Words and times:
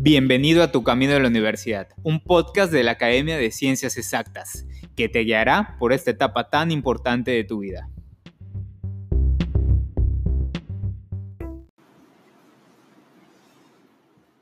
Bienvenido 0.00 0.62
a 0.62 0.70
Tu 0.70 0.84
Camino 0.84 1.14
de 1.14 1.18
la 1.18 1.26
Universidad, 1.26 1.88
un 2.04 2.22
podcast 2.22 2.70
de 2.72 2.84
la 2.84 2.92
Academia 2.92 3.36
de 3.36 3.50
Ciencias 3.50 3.96
Exactas, 3.96 4.64
que 4.96 5.08
te 5.08 5.24
guiará 5.24 5.74
por 5.80 5.92
esta 5.92 6.12
etapa 6.12 6.50
tan 6.50 6.70
importante 6.70 7.32
de 7.32 7.42
tu 7.42 7.58
vida. 7.58 7.90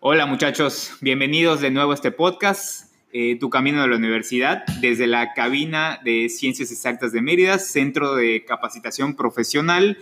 Hola 0.00 0.26
muchachos, 0.26 0.92
bienvenidos 1.00 1.62
de 1.62 1.70
nuevo 1.70 1.92
a 1.92 1.94
este 1.94 2.12
podcast, 2.12 2.94
eh, 3.14 3.38
Tu 3.40 3.48
Camino 3.48 3.80
de 3.80 3.88
la 3.88 3.96
Universidad, 3.96 4.62
desde 4.82 5.06
la 5.06 5.32
cabina 5.32 6.00
de 6.04 6.28
Ciencias 6.28 6.70
Exactas 6.70 7.12
de 7.12 7.22
Mérida, 7.22 7.58
Centro 7.58 8.14
de 8.14 8.44
Capacitación 8.44 9.16
Profesional 9.16 9.96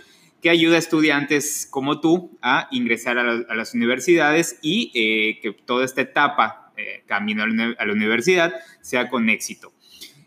que 0.45 0.51
ayuda 0.51 0.77
a 0.77 0.79
estudiantes 0.79 1.67
como 1.71 2.00
tú 2.00 2.37
a 2.43 2.68
ingresar 2.71 3.17
a, 3.17 3.55
las 3.55 3.73
universidades 3.73 4.59
y 4.61 4.91
eh, 4.95 5.41
que 5.41 5.53
toda 5.53 5.87
esta 5.87 6.03
etapa, 6.03 6.71
eh, 6.77 7.03
camino 7.07 7.45
a 7.45 7.46
la, 7.87 7.93
universidad, 7.95 8.53
sea 8.82 9.09
con 9.09 9.31
éxito. 9.31 9.73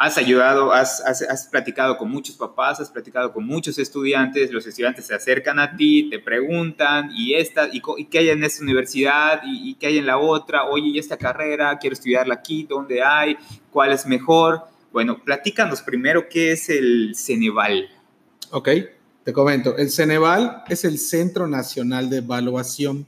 has 0.00 0.16
ayudado, 0.16 0.72
has, 0.72 1.02
has, 1.02 1.46
platicado 1.48 1.98
con 1.98 2.10
muchos 2.10 2.34
papás, 2.34 2.80
has 2.80 2.88
platicado 2.88 3.34
con 3.34 3.44
muchos 3.46 3.78
estudiantes, 3.78 4.50
los 4.50 4.66
estudiantes 4.66 5.04
se 5.04 5.14
acercan 5.14 5.58
a 5.58 5.76
ti, 5.76 6.08
te 6.08 6.18
preguntan, 6.18 7.10
¿y, 7.14 7.34
esta, 7.34 7.68
y, 7.70 7.82
qué 8.06 8.20
hay 8.20 8.30
en 8.30 8.42
esta 8.42 8.62
universidad? 8.62 9.42
¿Y, 9.44 9.74
qué 9.74 9.88
hay 9.88 9.98
en 9.98 10.06
la 10.06 10.16
otra? 10.16 10.64
Oye, 10.64 10.86
¿y 10.86 10.98
esta 10.98 11.18
carrera? 11.18 11.78
Quiero 11.78 11.92
estudiarla 11.92 12.32
aquí, 12.32 12.64
¿dónde 12.66 13.02
hay? 13.02 13.36
¿Cuál 13.70 13.92
es 13.92 14.06
mejor? 14.06 14.62
Bueno, 14.90 15.22
platícanos 15.22 15.82
primero 15.82 16.30
qué 16.30 16.52
es 16.52 16.70
el 16.70 17.12
Ceneval. 17.14 17.86
Ok, 18.52 18.70
te 19.22 19.34
comento. 19.34 19.76
El 19.76 19.90
Ceneval 19.90 20.64
es 20.70 20.86
el 20.86 20.98
Centro 20.98 21.46
Nacional 21.46 22.08
de 22.08 22.16
Evaluación, 22.16 23.06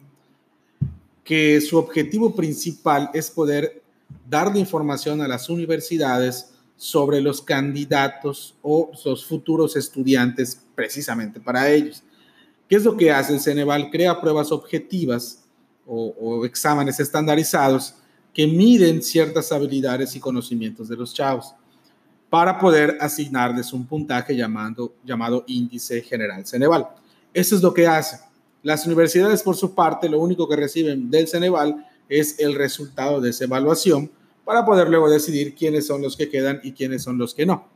que 1.25 1.59
su 1.63 1.79
objetivo 1.79 2.37
principal 2.37 3.09
es 3.15 3.31
poder 3.31 3.81
darle 4.29 4.61
información 4.61 5.23
a 5.23 5.29
las 5.29 5.49
universidades 5.49 6.52
sobre 6.77 7.21
los 7.21 7.41
candidatos 7.41 8.57
o 8.63 8.91
los 9.05 9.25
futuros 9.25 9.77
estudiantes 9.77 10.61
precisamente 10.75 11.41
para 11.41 11.71
ellos. 11.71 12.03
¿Qué 12.69 12.77
es 12.77 12.85
lo 12.85 12.97
que 12.97 13.13
hace 13.13 13.35
el 13.35 13.41
Ceneval? 13.41 13.91
Crea 13.91 14.21
pruebas 14.21 14.51
objetivas 14.51 15.45
o, 15.87 16.45
exámenes 16.45 16.99
estandarizados 17.01 17.95
que 18.33 18.47
miden 18.47 19.03
ciertas 19.03 19.53
habilidades 19.53 20.17
y 20.17 20.21
conocimientos 20.21 20.89
de 20.89 20.97
los 20.97 21.13
chavos 21.13 21.55
para 22.31 22.59
poder 22.59 22.97
asignarles 23.01 23.73
un 23.73 23.87
puntaje 23.87 24.35
llamado, 24.35 24.95
llamado 25.05 25.45
índice 25.47 26.01
general 26.01 26.47
Ceneval. 26.47 26.89
Eso 27.35 27.57
es 27.57 27.63
lo 27.63 27.75
que 27.75 27.87
hace. 27.87 28.21
Las 28.63 28.87
universidades, 28.87 29.43
por 29.43 29.57
su 29.57 29.75
parte, 29.75 30.09
lo 30.09 30.19
único 30.21 30.49
que 30.49 30.57
reciben 30.57 31.11
del 31.11 31.29
Ceneval 31.29 31.87
es 32.09 32.39
el 32.39 32.55
resultado 32.55 33.21
de 33.21 33.31
esa 33.31 33.45
evaluación 33.45 34.11
para 34.45 34.65
poder 34.65 34.89
luego 34.89 35.09
decidir 35.09 35.55
quiénes 35.55 35.87
son 35.87 36.03
los 36.03 36.17
que 36.17 36.29
quedan 36.29 36.61
y 36.63 36.73
quiénes 36.73 37.03
son 37.03 37.19
los 37.19 37.35
que 37.35 37.47
no. 37.47 37.69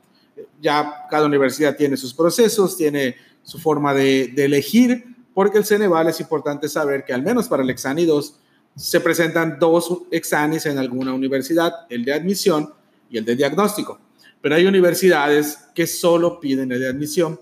Ya 0.60 1.06
cada 1.10 1.26
universidad 1.26 1.76
tiene 1.76 1.96
sus 1.96 2.12
procesos, 2.12 2.76
tiene 2.76 3.16
su 3.42 3.58
forma 3.58 3.94
de, 3.94 4.32
elegir, 4.36 5.04
porque 5.32 5.58
el 5.58 5.64
Ceneval 5.64 6.08
es 6.08 6.20
importante 6.20 6.68
saber 6.68 7.04
que 7.04 7.12
al 7.12 7.22
menos 7.22 7.48
para 7.48 7.62
el 7.62 7.70
Exani 7.70 8.04
2 8.04 8.40
se 8.74 9.00
presentan 9.00 9.58
dos 9.58 10.02
exames 10.10 10.66
en 10.66 10.78
alguna 10.78 11.14
universidad, 11.14 11.72
el 11.88 12.04
de 12.04 12.12
admisión 12.12 12.72
y 13.08 13.18
el 13.18 13.24
de 13.24 13.36
diagnóstico. 13.36 13.98
Pero 14.42 14.56
hay 14.56 14.66
universidades 14.66 15.58
que 15.74 15.86
solo 15.86 16.40
piden 16.40 16.72
el 16.72 16.80
de 16.80 16.88
admisión, 16.88 17.40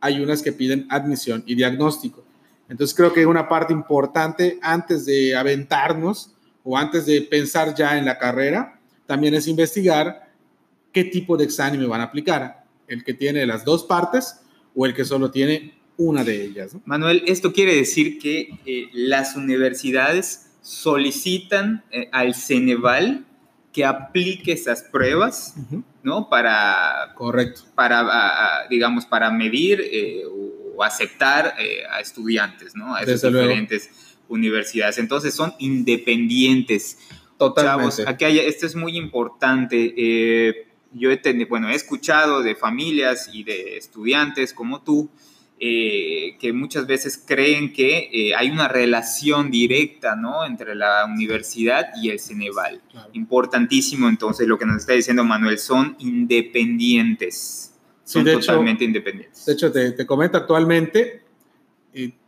hay 0.00 0.20
unas 0.20 0.42
que 0.42 0.52
piden 0.52 0.86
admisión 0.90 1.42
y 1.46 1.54
diagnóstico. 1.54 2.24
Entonces 2.68 2.94
creo 2.94 3.12
que 3.12 3.24
una 3.24 3.48
parte 3.48 3.72
importante 3.72 4.58
antes 4.60 5.06
de 5.06 5.36
aventarnos 5.36 6.33
o 6.64 6.76
antes 6.76 7.06
de 7.06 7.20
pensar 7.22 7.74
ya 7.74 7.96
en 7.98 8.06
la 8.06 8.18
carrera, 8.18 8.80
también 9.06 9.34
es 9.34 9.46
investigar 9.46 10.32
qué 10.92 11.04
tipo 11.04 11.36
de 11.36 11.44
examen 11.44 11.78
me 11.78 11.86
van 11.86 12.00
a 12.00 12.04
aplicar, 12.04 12.64
el 12.88 13.04
que 13.04 13.14
tiene 13.14 13.46
las 13.46 13.64
dos 13.64 13.84
partes 13.84 14.40
o 14.74 14.86
el 14.86 14.94
que 14.94 15.04
solo 15.04 15.30
tiene 15.30 15.74
una 15.96 16.24
de 16.24 16.42
ellas. 16.42 16.76
Manuel, 16.86 17.22
esto 17.26 17.52
quiere 17.52 17.76
decir 17.76 18.18
que 18.18 18.58
eh, 18.64 18.88
las 18.92 19.36
universidades 19.36 20.50
solicitan 20.62 21.84
eh, 21.90 22.08
al 22.12 22.34
Ceneval 22.34 23.26
que 23.72 23.84
aplique 23.84 24.52
esas 24.52 24.82
pruebas, 24.84 25.56
¿no? 26.04 26.28
Para, 26.28 27.12
correcto, 27.14 27.62
para, 27.74 28.68
digamos, 28.70 29.04
para 29.04 29.32
medir 29.32 29.80
eh, 29.82 30.22
o 30.76 30.82
aceptar 30.82 31.56
a 31.90 32.00
estudiantes, 32.00 32.76
¿no? 32.76 32.94
A 32.94 33.02
esos 33.02 33.20
diferentes 33.20 33.90
universidades. 34.28 34.98
Entonces 34.98 35.34
son 35.34 35.54
independientes. 35.58 36.98
Totalmente. 37.38 38.04
aquí 38.06 38.24
hay, 38.24 38.38
esto 38.38 38.66
es 38.66 38.76
muy 38.76 38.96
importante. 38.96 39.94
Eh, 39.96 40.68
yo 40.92 41.10
he, 41.10 41.44
bueno, 41.46 41.68
he 41.68 41.74
escuchado 41.74 42.42
de 42.42 42.54
familias 42.54 43.28
y 43.32 43.42
de 43.42 43.76
estudiantes 43.76 44.52
como 44.52 44.82
tú 44.82 45.10
eh, 45.60 46.36
que 46.40 46.52
muchas 46.52 46.86
veces 46.86 47.22
creen 47.24 47.72
que 47.72 48.10
eh, 48.12 48.34
hay 48.34 48.50
una 48.50 48.68
relación 48.68 49.50
directa 49.50 50.16
¿no? 50.16 50.44
entre 50.44 50.74
la 50.74 51.04
universidad 51.06 51.90
y 52.00 52.10
el 52.10 52.18
Ceneval. 52.18 52.82
Importantísimo 53.12 54.08
entonces 54.08 54.48
lo 54.48 54.58
que 54.58 54.66
nos 54.66 54.78
está 54.78 54.94
diciendo 54.94 55.24
Manuel, 55.24 55.58
son 55.58 55.96
independientes. 56.00 57.72
Son 58.04 58.24
totalmente 58.24 58.84
independientes. 58.84 59.46
De 59.46 59.52
hecho, 59.54 59.72
te, 59.72 59.92
te 59.92 60.04
comento 60.04 60.36
actualmente, 60.36 61.23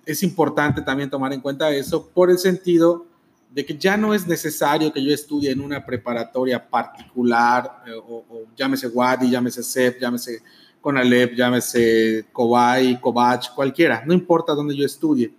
es 0.04 0.22
importante 0.22 0.82
también 0.82 1.10
tomar 1.10 1.32
en 1.32 1.40
cuenta 1.40 1.70
eso 1.70 2.08
por 2.08 2.30
el 2.30 2.38
sentido 2.38 3.06
de 3.50 3.64
que 3.64 3.76
ya 3.76 3.96
no 3.96 4.12
es 4.12 4.26
necesario 4.26 4.92
que 4.92 5.02
yo 5.02 5.12
estudie 5.12 5.50
en 5.50 5.60
una 5.60 5.84
preparatoria 5.84 6.68
particular, 6.68 7.82
eh, 7.86 7.92
o, 7.94 8.44
llámese 8.54 8.88
Wadi, 8.88 9.30
llámese 9.30 9.62
CEP, 9.62 9.98
llámese 9.98 10.42
CONALEP, 10.80 11.34
llámese 11.34 12.26
COBAI, 12.32 13.00
COBACH, 13.00 13.54
cualquiera, 13.54 14.04
no 14.06 14.12
importa 14.12 14.52
dónde 14.52 14.76
yo 14.76 14.84
estudie, 14.84 15.34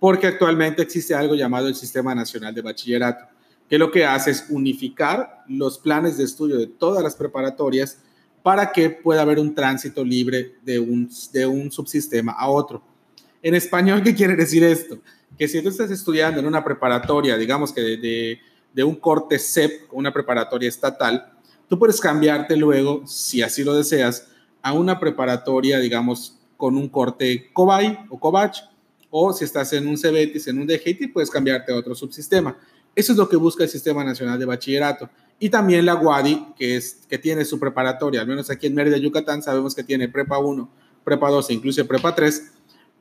porque 0.00 0.26
actualmente 0.26 0.82
existe 0.82 1.14
algo 1.14 1.34
llamado 1.34 1.68
el 1.68 1.74
Sistema 1.74 2.14
Nacional 2.14 2.52
de 2.52 2.60
Bachillerato, 2.60 3.24
que 3.68 3.78
lo 3.78 3.90
que 3.90 4.04
hace 4.04 4.32
es 4.32 4.46
unificar 4.50 5.44
los 5.46 5.78
planes 5.78 6.18
de 6.18 6.24
estudio 6.24 6.58
de 6.58 6.66
todas 6.66 7.02
las 7.02 7.14
preparatorias 7.14 7.98
para 8.42 8.72
que 8.72 8.90
pueda 8.90 9.22
haber 9.22 9.38
un 9.38 9.54
tránsito 9.54 10.04
libre 10.04 10.56
de 10.62 10.78
un, 10.78 11.08
de 11.32 11.46
un 11.46 11.70
subsistema 11.70 12.32
a 12.32 12.50
otro. 12.50 12.82
En 13.44 13.54
español, 13.54 14.02
¿qué 14.02 14.14
quiere 14.14 14.36
decir 14.36 14.64
esto? 14.64 14.96
Que 15.38 15.46
si 15.48 15.60
tú 15.60 15.68
estás 15.68 15.90
estudiando 15.90 16.40
en 16.40 16.46
una 16.46 16.64
preparatoria, 16.64 17.36
digamos 17.36 17.74
que 17.74 17.82
de, 17.82 18.84
un 18.84 18.94
corte 18.94 19.38
CEP, 19.38 19.92
una 19.92 20.14
preparatoria 20.14 20.66
estatal, 20.66 21.30
tú 21.68 21.78
puedes 21.78 22.00
cambiarte 22.00 22.56
luego, 22.56 23.06
si 23.06 23.42
así 23.42 23.62
lo 23.62 23.74
deseas, 23.74 24.28
a 24.62 24.72
una 24.72 24.98
preparatoria, 24.98 25.78
digamos, 25.78 26.38
con 26.56 26.78
un 26.78 26.88
corte 26.88 27.50
COBAI 27.52 28.06
o 28.08 28.18
COBACH, 28.18 28.60
o 29.10 29.30
si 29.34 29.44
estás 29.44 29.74
en 29.74 29.88
un 29.88 29.98
CBETIS, 29.98 30.48
en 30.48 30.60
un 30.60 30.66
DGT, 30.66 31.12
puedes 31.12 31.28
cambiarte 31.28 31.70
a 31.70 31.76
otro 31.76 31.94
subsistema. 31.94 32.56
Eso 32.94 33.12
es 33.12 33.18
lo 33.18 33.28
que 33.28 33.36
busca 33.36 33.62
el 33.64 33.68
Sistema 33.68 34.02
Nacional 34.02 34.38
de 34.38 34.46
Bachillerato. 34.46 35.10
Y 35.38 35.50
también 35.50 35.84
la 35.84 35.96
UADI, 35.96 36.54
que, 36.56 36.76
es, 36.76 37.00
que 37.10 37.18
tiene 37.18 37.44
su 37.44 37.60
preparatoria, 37.60 38.22
al 38.22 38.26
menos 38.26 38.48
aquí 38.48 38.68
en 38.68 38.74
Mérida, 38.74 38.96
Yucatán, 38.96 39.42
sabemos 39.42 39.74
que 39.74 39.84
tiene 39.84 40.08
Prepa 40.08 40.38
1, 40.38 40.70
Prepa 41.04 41.28
2 41.28 41.50
e 41.50 41.52
incluso 41.52 41.86
Prepa 41.86 42.14
3, 42.14 42.53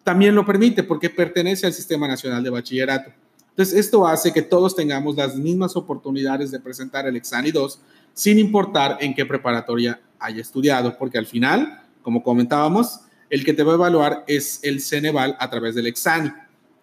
también 0.04 0.36
lo 0.36 0.46
permite 0.46 0.84
porque 0.84 1.10
pertenece 1.10 1.66
al 1.66 1.74
Sistema 1.74 2.08
Nacional 2.08 2.44
de 2.44 2.50
Bachillerato. 2.50 3.12
Entonces, 3.50 3.78
esto 3.78 4.08
hace 4.08 4.34
que 4.34 4.42
todos 4.42 4.76
tengamos 4.76 5.16
las 5.16 5.36
mismas 5.36 5.76
oportunidades 5.76 6.52
de 6.52 6.60
presentar 6.60 7.08
el 7.08 7.16
Exani 7.16 7.52
2 7.52 7.80
sin 8.14 8.40
importar 8.40 8.98
en 9.00 9.14
qué 9.14 9.26
preparatoria 9.26 10.02
haya 10.20 10.42
estudiado, 10.42 10.98
porque 10.98 11.18
al 11.18 11.26
final, 11.26 11.82
como 12.02 12.24
comentábamos, 12.24 13.02
el 13.30 13.44
que 13.44 13.54
te 13.54 13.64
va 13.64 13.74
a 13.74 13.76
evaluar 13.76 14.24
es 14.28 14.60
el 14.64 14.82
Ceneval 14.82 15.36
a 15.40 15.50
través 15.50 15.76
del 15.76 15.88
Exani, 15.88 16.32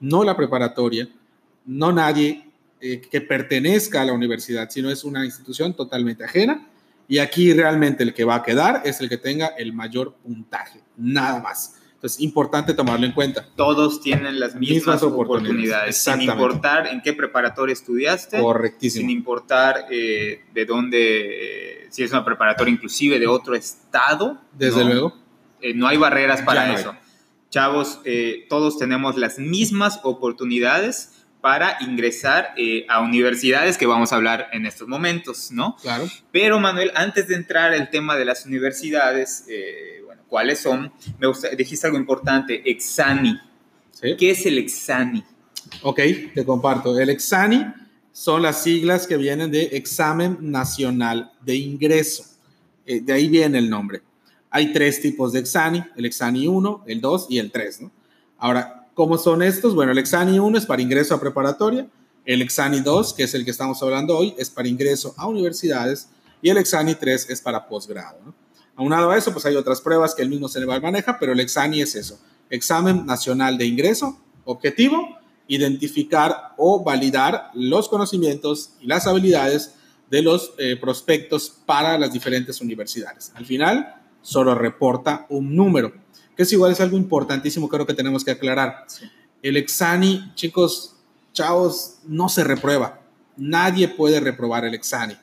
no 0.00 0.24
la 0.24 0.36
preparatoria, 0.36 1.08
no 1.66 1.92
nadie 1.92 2.50
eh, 2.80 3.00
que 3.00 3.20
pertenezca 3.20 4.02
a 4.02 4.04
la 4.04 4.12
universidad, 4.12 4.70
sino 4.70 4.90
es 4.90 5.04
una 5.04 5.24
institución 5.24 5.74
totalmente 5.74 6.24
ajena. 6.24 6.66
Y 7.06 7.18
aquí 7.18 7.52
realmente 7.52 8.04
el 8.04 8.14
que 8.14 8.24
va 8.24 8.36
a 8.36 8.42
quedar 8.42 8.82
es 8.84 9.00
el 9.00 9.08
que 9.08 9.18
tenga 9.18 9.48
el 9.58 9.72
mayor 9.72 10.14
puntaje, 10.14 10.80
nada 10.96 11.40
más. 11.40 11.79
Entonces, 12.00 12.20
importante 12.20 12.72
tomarlo 12.72 13.04
en 13.04 13.12
cuenta. 13.12 13.46
Todos 13.56 14.00
tienen 14.00 14.40
las 14.40 14.54
mismas, 14.54 15.02
oportunidades, 15.02 15.98
sin 15.98 16.22
importar 16.22 16.86
en 16.86 17.02
qué 17.02 17.12
preparatoria 17.12 17.74
estudiaste. 17.74 18.40
Correctísimo. 18.40 19.02
Sin 19.02 19.10
importar 19.10 19.84
eh, 19.90 20.44
de 20.54 20.64
dónde, 20.64 21.82
eh, 21.82 21.86
si 21.90 22.02
es 22.02 22.10
una 22.10 22.24
preparatoria 22.24 22.72
inclusive 22.72 23.18
de 23.18 23.26
otro 23.26 23.54
estado. 23.54 24.40
Desde 24.56 24.82
luego. 24.82 25.14
no 25.74 25.88
hay 25.88 25.98
barreras 25.98 26.40
para 26.40 26.72
eso. 26.72 26.94
Chavos, 27.50 28.00
todos 28.48 28.78
tenemos 28.78 29.18
las 29.18 29.38
mismas 29.38 30.00
oportunidades 30.02 31.20
para 31.40 31.78
ingresar 31.80 32.52
eh, 32.56 32.84
a 32.88 33.00
universidades 33.00 33.78
que 33.78 33.86
vamos 33.86 34.12
a 34.12 34.16
hablar 34.16 34.48
en 34.52 34.66
estos 34.66 34.88
momentos, 34.88 35.50
¿no? 35.50 35.76
Claro. 35.80 36.06
Pero 36.32 36.60
Manuel, 36.60 36.92
antes 36.94 37.28
de 37.28 37.36
entrar 37.36 37.72
al 37.72 37.90
tema 37.90 38.16
de 38.16 38.24
las 38.24 38.44
universidades, 38.46 39.46
eh, 39.48 39.99
¿cuáles 40.30 40.60
son? 40.60 40.90
Me 41.18 41.26
gusta, 41.26 41.50
dijiste 41.50 41.86
algo 41.86 41.98
importante, 41.98 42.62
Exani. 42.70 43.38
¿Sí? 43.90 44.16
¿Qué 44.16 44.30
es 44.30 44.46
el 44.46 44.56
Exani? 44.56 45.22
Ok, 45.82 46.00
te 46.34 46.44
comparto. 46.46 46.98
El 46.98 47.10
Exani 47.10 47.66
son 48.12 48.40
las 48.40 48.62
siglas 48.62 49.06
que 49.06 49.18
vienen 49.18 49.50
de 49.50 49.64
Examen 49.72 50.38
Nacional 50.40 51.32
de 51.42 51.56
Ingreso. 51.56 52.24
Eh, 52.86 53.00
de 53.00 53.12
ahí 53.12 53.28
viene 53.28 53.58
el 53.58 53.68
nombre. 53.68 54.00
Hay 54.48 54.72
tres 54.72 55.02
tipos 55.02 55.32
de 55.34 55.40
Exani, 55.40 55.84
el 55.96 56.06
Exani 56.06 56.46
1, 56.46 56.84
el 56.86 57.00
2 57.02 57.26
y 57.28 57.38
el 57.38 57.50
3, 57.50 57.82
¿no? 57.82 57.90
Ahora, 58.38 58.80
¿Cómo 59.00 59.16
son 59.16 59.42
estos? 59.42 59.74
Bueno, 59.74 59.92
el 59.92 59.98
Exani 59.98 60.38
1 60.38 60.58
es 60.58 60.66
para 60.66 60.82
ingreso 60.82 61.14
a 61.14 61.20
preparatoria, 61.20 61.88
el 62.26 62.42
Exani 62.42 62.80
2, 62.80 63.14
que 63.14 63.22
es 63.22 63.32
el 63.32 63.46
que 63.46 63.50
estamos 63.50 63.82
hablando 63.82 64.14
hoy, 64.14 64.34
es 64.36 64.50
para 64.50 64.68
ingreso 64.68 65.14
a 65.16 65.26
universidades 65.26 66.10
y 66.42 66.50
el 66.50 66.58
Exani 66.58 66.94
3 66.94 67.30
es 67.30 67.40
para 67.40 67.66
posgrado. 67.66 68.18
¿no? 68.26 68.34
Aunado 68.80 69.10
a 69.10 69.18
eso, 69.18 69.30
pues 69.34 69.44
hay 69.44 69.56
otras 69.56 69.82
pruebas 69.82 70.14
que 70.14 70.22
el 70.22 70.30
mismo 70.30 70.48
Ceneval 70.48 70.80
maneja, 70.80 71.18
pero 71.20 71.32
el 71.32 71.40
Exani 71.40 71.82
es 71.82 71.94
eso, 71.94 72.18
examen 72.48 73.04
nacional 73.04 73.58
de 73.58 73.66
ingreso, 73.66 74.18
objetivo, 74.46 75.18
identificar 75.48 76.54
o 76.56 76.82
validar 76.82 77.50
los 77.52 77.90
conocimientos 77.90 78.70
y 78.80 78.86
las 78.86 79.06
habilidades 79.06 79.74
de 80.08 80.22
los 80.22 80.54
eh, 80.56 80.76
prospectos 80.80 81.52
para 81.66 81.98
las 81.98 82.10
diferentes 82.10 82.62
universidades. 82.62 83.32
Al 83.34 83.44
final, 83.44 83.96
solo 84.22 84.54
reporta 84.54 85.26
un 85.28 85.54
número 85.54 85.92
que 86.34 86.44
es 86.44 86.52
igual, 86.54 86.72
es 86.72 86.80
algo 86.80 86.96
importantísimo, 86.96 87.68
creo 87.68 87.84
que 87.84 87.92
tenemos 87.92 88.24
que 88.24 88.30
aclarar. 88.30 88.86
El 89.42 89.58
Exani, 89.58 90.32
chicos, 90.36 90.96
chavos, 91.34 91.98
no 92.06 92.30
se 92.30 92.44
reprueba. 92.44 93.02
Nadie 93.36 93.88
puede 93.88 94.20
reprobar 94.20 94.64
el 94.64 94.72
Exani. 94.72 95.18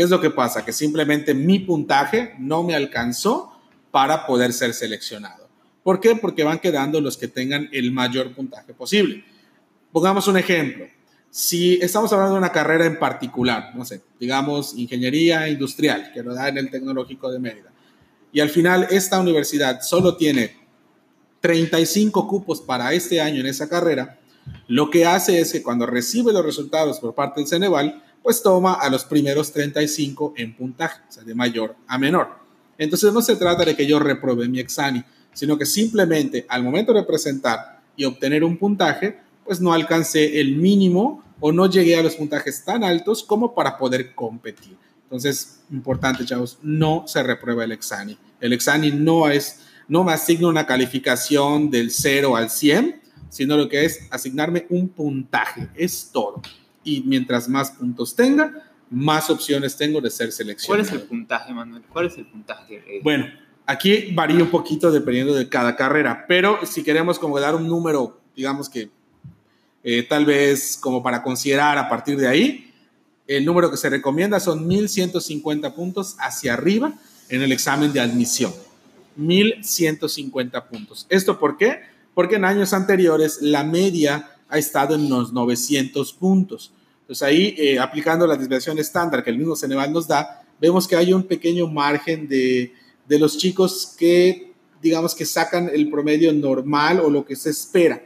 ¿Qué 0.00 0.04
es 0.04 0.10
lo 0.10 0.18
que 0.18 0.30
pasa? 0.30 0.64
Que 0.64 0.72
simplemente 0.72 1.34
mi 1.34 1.58
puntaje 1.58 2.34
no 2.38 2.62
me 2.62 2.74
alcanzó 2.74 3.52
para 3.90 4.26
poder 4.26 4.54
ser 4.54 4.72
seleccionado. 4.72 5.46
¿Por 5.82 6.00
qué? 6.00 6.16
Porque 6.16 6.42
van 6.42 6.58
quedando 6.58 7.02
los 7.02 7.18
que 7.18 7.28
tengan 7.28 7.68
el 7.70 7.92
mayor 7.92 8.34
puntaje 8.34 8.72
posible. 8.72 9.22
Pongamos 9.92 10.26
un 10.26 10.38
ejemplo. 10.38 10.86
Si 11.28 11.74
estamos 11.82 12.10
hablando 12.14 12.32
de 12.32 12.38
una 12.38 12.50
carrera 12.50 12.86
en 12.86 12.98
particular, 12.98 13.76
no 13.76 13.84
sé, 13.84 14.00
digamos 14.18 14.74
ingeniería 14.74 15.46
industrial, 15.50 16.12
que 16.14 16.22
lo 16.22 16.32
da 16.32 16.48
en 16.48 16.56
el 16.56 16.70
Tecnológico 16.70 17.30
de 17.30 17.38
Mérida, 17.38 17.70
y 18.32 18.40
al 18.40 18.48
final 18.48 18.86
esta 18.88 19.20
universidad 19.20 19.82
solo 19.82 20.16
tiene 20.16 20.56
35 21.42 22.26
cupos 22.26 22.62
para 22.62 22.94
este 22.94 23.20
año 23.20 23.40
en 23.40 23.46
esa 23.48 23.68
carrera, 23.68 24.18
lo 24.66 24.88
que 24.88 25.04
hace 25.04 25.40
es 25.40 25.52
que 25.52 25.62
cuando 25.62 25.84
recibe 25.84 26.32
los 26.32 26.42
resultados 26.42 27.00
por 27.00 27.14
parte 27.14 27.40
del 27.40 27.48
Ceneval, 27.48 28.02
pues 28.22 28.42
toma 28.42 28.74
a 28.74 28.88
los 28.90 29.04
primeros 29.04 29.52
35 29.52 30.34
en 30.36 30.54
puntaje, 30.54 31.00
o 31.08 31.12
sea, 31.12 31.22
de 31.22 31.34
mayor 31.34 31.76
a 31.86 31.98
menor. 31.98 32.28
Entonces 32.78 33.12
no 33.12 33.22
se 33.22 33.36
trata 33.36 33.64
de 33.64 33.76
que 33.76 33.86
yo 33.86 33.98
reprobe 33.98 34.48
mi 34.48 34.58
exani, 34.60 35.04
sino 35.32 35.56
que 35.58 35.66
simplemente 35.66 36.46
al 36.48 36.62
momento 36.62 36.92
de 36.92 37.02
presentar 37.02 37.80
y 37.96 38.04
obtener 38.04 38.44
un 38.44 38.56
puntaje, 38.56 39.18
pues 39.44 39.60
no 39.60 39.72
alcancé 39.72 40.40
el 40.40 40.56
mínimo 40.56 41.22
o 41.40 41.52
no 41.52 41.66
llegué 41.66 41.96
a 41.96 42.02
los 42.02 42.16
puntajes 42.16 42.64
tan 42.64 42.84
altos 42.84 43.22
como 43.22 43.54
para 43.54 43.76
poder 43.78 44.14
competir. 44.14 44.76
Entonces, 45.04 45.60
importante, 45.70 46.24
chavos, 46.24 46.58
no 46.62 47.04
se 47.06 47.22
reprueba 47.22 47.64
el 47.64 47.72
exani. 47.72 48.16
El 48.40 48.52
exani 48.52 48.90
no 48.92 49.28
es 49.28 49.60
no 49.90 50.04
me 50.04 50.12
asigna 50.12 50.46
una 50.46 50.66
calificación 50.66 51.68
del 51.68 51.90
0 51.90 52.36
al 52.36 52.48
100, 52.48 53.02
sino 53.28 53.56
lo 53.56 53.68
que 53.68 53.84
es 53.84 54.06
asignarme 54.10 54.66
un 54.70 54.88
puntaje, 54.88 55.68
es 55.74 56.10
todo. 56.12 56.40
Y 56.82 57.02
mientras 57.02 57.48
más 57.48 57.72
puntos 57.72 58.14
tenga, 58.16 58.70
más 58.90 59.30
opciones 59.30 59.76
tengo 59.76 60.00
de 60.00 60.10
ser 60.10 60.32
seleccionado. 60.32 60.82
¿Cuál 60.82 60.86
es 60.86 61.02
el 61.02 61.08
puntaje, 61.08 61.52
Manuel? 61.52 61.82
¿Cuál 61.92 62.06
es 62.06 62.18
el 62.18 62.26
puntaje? 62.26 63.00
Bueno, 63.02 63.26
aquí 63.66 64.12
varía 64.12 64.42
un 64.42 64.50
poquito 64.50 64.90
dependiendo 64.90 65.34
de 65.34 65.48
cada 65.48 65.76
carrera, 65.76 66.24
pero 66.26 66.64
si 66.66 66.82
queremos 66.82 67.18
como 67.18 67.38
dar 67.38 67.54
un 67.54 67.68
número, 67.68 68.20
digamos 68.34 68.68
que 68.68 68.90
eh, 69.82 70.02
tal 70.02 70.26
vez 70.26 70.78
como 70.80 71.02
para 71.02 71.22
considerar 71.22 71.78
a 71.78 71.88
partir 71.88 72.16
de 72.16 72.28
ahí, 72.28 72.72
el 73.26 73.44
número 73.44 73.70
que 73.70 73.76
se 73.76 73.88
recomienda 73.88 74.40
son 74.40 74.66
1150 74.66 75.74
puntos 75.74 76.16
hacia 76.18 76.54
arriba 76.54 76.94
en 77.28 77.42
el 77.42 77.52
examen 77.52 77.92
de 77.92 78.00
admisión. 78.00 78.52
1.150 79.18 80.66
puntos. 80.66 81.06
¿Esto 81.08 81.38
por 81.38 81.56
qué? 81.56 81.80
Porque 82.12 82.36
en 82.36 82.44
años 82.44 82.72
anteriores 82.72 83.40
la 83.40 83.62
media 83.62 84.29
ha 84.50 84.58
estado 84.58 84.94
en 84.94 85.08
los 85.08 85.32
900 85.32 86.12
puntos. 86.12 86.72
Entonces 87.02 87.22
ahí, 87.22 87.54
eh, 87.58 87.78
aplicando 87.78 88.26
la 88.26 88.36
desviación 88.36 88.78
estándar 88.78 89.24
que 89.24 89.30
el 89.30 89.38
mismo 89.38 89.56
Ceneval 89.56 89.92
nos 89.92 90.06
da, 90.06 90.42
vemos 90.60 90.86
que 90.86 90.96
hay 90.96 91.12
un 91.12 91.22
pequeño 91.22 91.66
margen 91.66 92.28
de, 92.28 92.72
de 93.08 93.18
los 93.18 93.38
chicos 93.38 93.94
que, 93.98 94.52
digamos, 94.82 95.14
que 95.14 95.24
sacan 95.24 95.70
el 95.72 95.90
promedio 95.90 96.32
normal 96.32 97.00
o 97.00 97.10
lo 97.10 97.24
que 97.24 97.36
se 97.36 97.50
espera. 97.50 98.04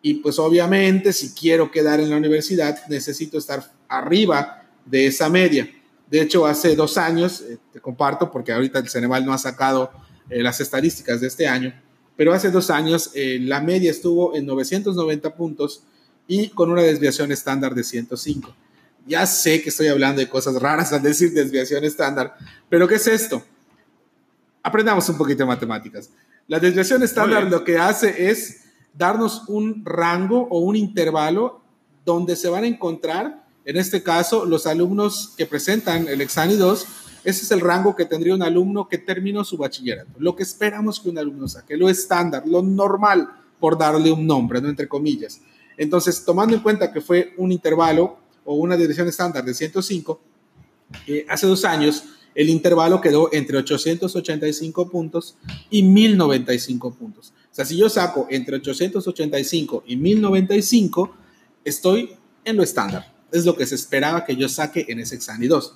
Y 0.00 0.14
pues 0.14 0.38
obviamente, 0.38 1.12
si 1.12 1.34
quiero 1.34 1.70
quedar 1.70 2.00
en 2.00 2.10
la 2.10 2.16
universidad, 2.16 2.78
necesito 2.88 3.38
estar 3.38 3.70
arriba 3.88 4.62
de 4.84 5.06
esa 5.06 5.28
media. 5.28 5.68
De 6.10 6.22
hecho, 6.22 6.46
hace 6.46 6.74
dos 6.76 6.96
años, 6.96 7.42
eh, 7.42 7.58
te 7.72 7.80
comparto, 7.80 8.30
porque 8.30 8.52
ahorita 8.52 8.78
el 8.78 8.88
Ceneval 8.88 9.26
no 9.26 9.32
ha 9.32 9.38
sacado 9.38 9.90
eh, 10.30 10.42
las 10.42 10.60
estadísticas 10.60 11.20
de 11.20 11.26
este 11.26 11.46
año, 11.46 11.74
pero 12.18 12.34
hace 12.34 12.50
dos 12.50 12.68
años 12.68 13.12
eh, 13.14 13.38
la 13.40 13.60
media 13.60 13.92
estuvo 13.92 14.34
en 14.34 14.44
990 14.44 15.36
puntos 15.36 15.84
y 16.26 16.48
con 16.48 16.68
una 16.68 16.82
desviación 16.82 17.30
estándar 17.30 17.76
de 17.76 17.84
105. 17.84 18.52
Ya 19.06 19.24
sé 19.24 19.62
que 19.62 19.68
estoy 19.68 19.86
hablando 19.86 20.20
de 20.20 20.28
cosas 20.28 20.60
raras 20.60 20.92
al 20.92 21.00
decir 21.00 21.32
desviación 21.32 21.84
estándar, 21.84 22.34
pero 22.68 22.88
¿qué 22.88 22.96
es 22.96 23.06
esto? 23.06 23.40
Aprendamos 24.64 25.08
un 25.08 25.16
poquito 25.16 25.44
de 25.44 25.46
matemáticas. 25.46 26.10
La 26.48 26.58
desviación 26.58 27.04
estándar 27.04 27.44
lo 27.44 27.62
que 27.62 27.78
hace 27.78 28.28
es 28.28 28.64
darnos 28.92 29.44
un 29.46 29.84
rango 29.84 30.48
o 30.50 30.58
un 30.58 30.74
intervalo 30.74 31.60
donde 32.04 32.34
se 32.34 32.48
van 32.48 32.64
a 32.64 32.66
encontrar, 32.66 33.46
en 33.64 33.76
este 33.76 34.02
caso, 34.02 34.44
los 34.44 34.66
alumnos 34.66 35.34
que 35.36 35.46
presentan 35.46 36.08
el 36.08 36.20
Exani 36.20 36.56
2 36.56 36.84
ese 37.24 37.44
es 37.44 37.50
el 37.50 37.60
rango 37.60 37.94
que 37.96 38.04
tendría 38.04 38.34
un 38.34 38.42
alumno 38.42 38.88
que 38.88 38.98
terminó 38.98 39.44
su 39.44 39.56
bachillerato. 39.56 40.12
Lo 40.18 40.34
que 40.36 40.42
esperamos 40.42 41.00
que 41.00 41.10
un 41.10 41.18
alumno 41.18 41.48
saque, 41.48 41.76
lo 41.76 41.88
estándar, 41.88 42.46
lo 42.46 42.62
normal, 42.62 43.28
por 43.58 43.76
darle 43.76 44.12
un 44.12 44.26
nombre, 44.26 44.60
¿no? 44.60 44.68
entre 44.68 44.88
comillas. 44.88 45.40
Entonces, 45.76 46.24
tomando 46.24 46.54
en 46.54 46.62
cuenta 46.62 46.92
que 46.92 47.00
fue 47.00 47.34
un 47.36 47.52
intervalo 47.52 48.18
o 48.44 48.54
una 48.54 48.76
desviación 48.76 49.08
estándar 49.08 49.44
de 49.44 49.54
105, 49.54 50.20
eh, 51.06 51.26
hace 51.28 51.46
dos 51.46 51.64
años 51.64 52.04
el 52.34 52.50
intervalo 52.50 53.00
quedó 53.00 53.30
entre 53.32 53.58
885 53.58 54.88
puntos 54.88 55.36
y 55.70 55.82
1095 55.82 56.94
puntos. 56.94 57.32
O 57.50 57.54
sea, 57.54 57.64
si 57.64 57.76
yo 57.76 57.88
saco 57.88 58.28
entre 58.30 58.56
885 58.56 59.84
y 59.86 59.96
1095, 59.96 61.16
estoy 61.64 62.12
en 62.44 62.56
lo 62.56 62.62
estándar. 62.62 63.12
Es 63.32 63.44
lo 63.44 63.56
que 63.56 63.66
se 63.66 63.74
esperaba 63.74 64.24
que 64.24 64.36
yo 64.36 64.48
saque 64.48 64.86
en 64.88 65.00
ese 65.00 65.16
examen 65.16 65.48
2. 65.48 65.74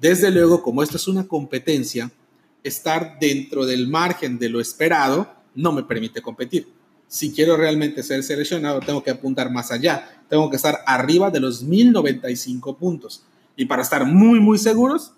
Desde 0.00 0.30
luego, 0.30 0.62
como 0.62 0.82
esto 0.82 0.96
es 0.96 1.08
una 1.08 1.26
competencia, 1.26 2.10
estar 2.62 3.18
dentro 3.20 3.64
del 3.64 3.88
margen 3.88 4.38
de 4.38 4.48
lo 4.48 4.60
esperado 4.60 5.32
no 5.54 5.72
me 5.72 5.82
permite 5.82 6.20
competir. 6.20 6.68
Si 7.08 7.32
quiero 7.32 7.56
realmente 7.56 8.02
ser 8.02 8.22
seleccionado, 8.22 8.80
tengo 8.80 9.02
que 9.02 9.10
apuntar 9.10 9.50
más 9.50 9.70
allá. 9.70 10.22
Tengo 10.28 10.50
que 10.50 10.56
estar 10.56 10.80
arriba 10.86 11.30
de 11.30 11.40
los 11.40 11.62
1095 11.62 12.76
puntos. 12.76 13.24
Y 13.56 13.64
para 13.64 13.82
estar 13.82 14.04
muy, 14.04 14.40
muy 14.40 14.58
seguros, 14.58 15.12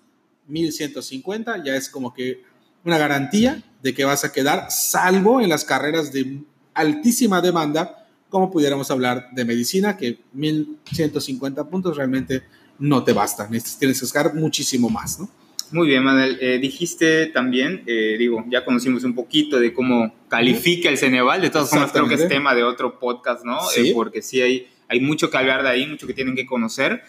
1150 0.47 1.63
ya 1.63 1.75
es 1.75 1.89
como 1.89 2.13
que 2.13 2.43
una 2.85 2.97
garantía 2.97 3.63
de 3.81 3.93
que 3.93 4.05
vas 4.05 4.23
a 4.23 4.31
quedar, 4.31 4.67
salvo 4.69 5.41
en 5.41 5.49
las 5.49 5.65
carreras 5.65 6.13
de 6.13 6.41
altísima 6.73 7.41
demanda, 7.41 8.07
como 8.29 8.51
pudiéramos 8.51 8.91
hablar 8.91 9.29
de 9.33 9.45
medicina, 9.45 9.97
que 9.97 10.19
1150 10.33 11.67
puntos 11.69 11.97
realmente 11.97 12.43
no 12.79 13.03
te 13.03 13.13
bastan. 13.13 13.49
Tienes 13.49 13.99
que 13.99 14.05
sacar 14.05 14.33
muchísimo 14.33 14.89
más, 14.89 15.19
¿no? 15.19 15.29
Muy 15.71 15.87
bien, 15.87 16.03
Manuel. 16.03 16.37
Eh, 16.41 16.57
dijiste 16.59 17.27
también, 17.27 17.83
eh, 17.85 18.15
digo, 18.17 18.43
ya 18.49 18.65
conocimos 18.65 19.03
un 19.03 19.13
poquito 19.13 19.59
de 19.59 19.71
cómo 19.71 20.13
califica 20.27 20.89
el 20.89 20.97
Ceneval. 20.97 21.41
De 21.41 21.49
todas 21.49 21.69
formas, 21.69 21.91
creo 21.91 22.07
que 22.07 22.15
es 22.15 22.27
tema 22.27 22.55
de 22.55 22.63
otro 22.63 22.99
podcast, 22.99 23.45
¿no? 23.45 23.59
Eh, 23.77 23.91
porque 23.93 24.21
sí 24.21 24.41
hay, 24.41 24.67
hay 24.87 24.99
mucho 24.99 25.29
que 25.29 25.37
hablar 25.37 25.61
de 25.61 25.69
ahí, 25.69 25.85
mucho 25.85 26.07
que 26.07 26.13
tienen 26.13 26.35
que 26.35 26.45
conocer. 26.45 27.03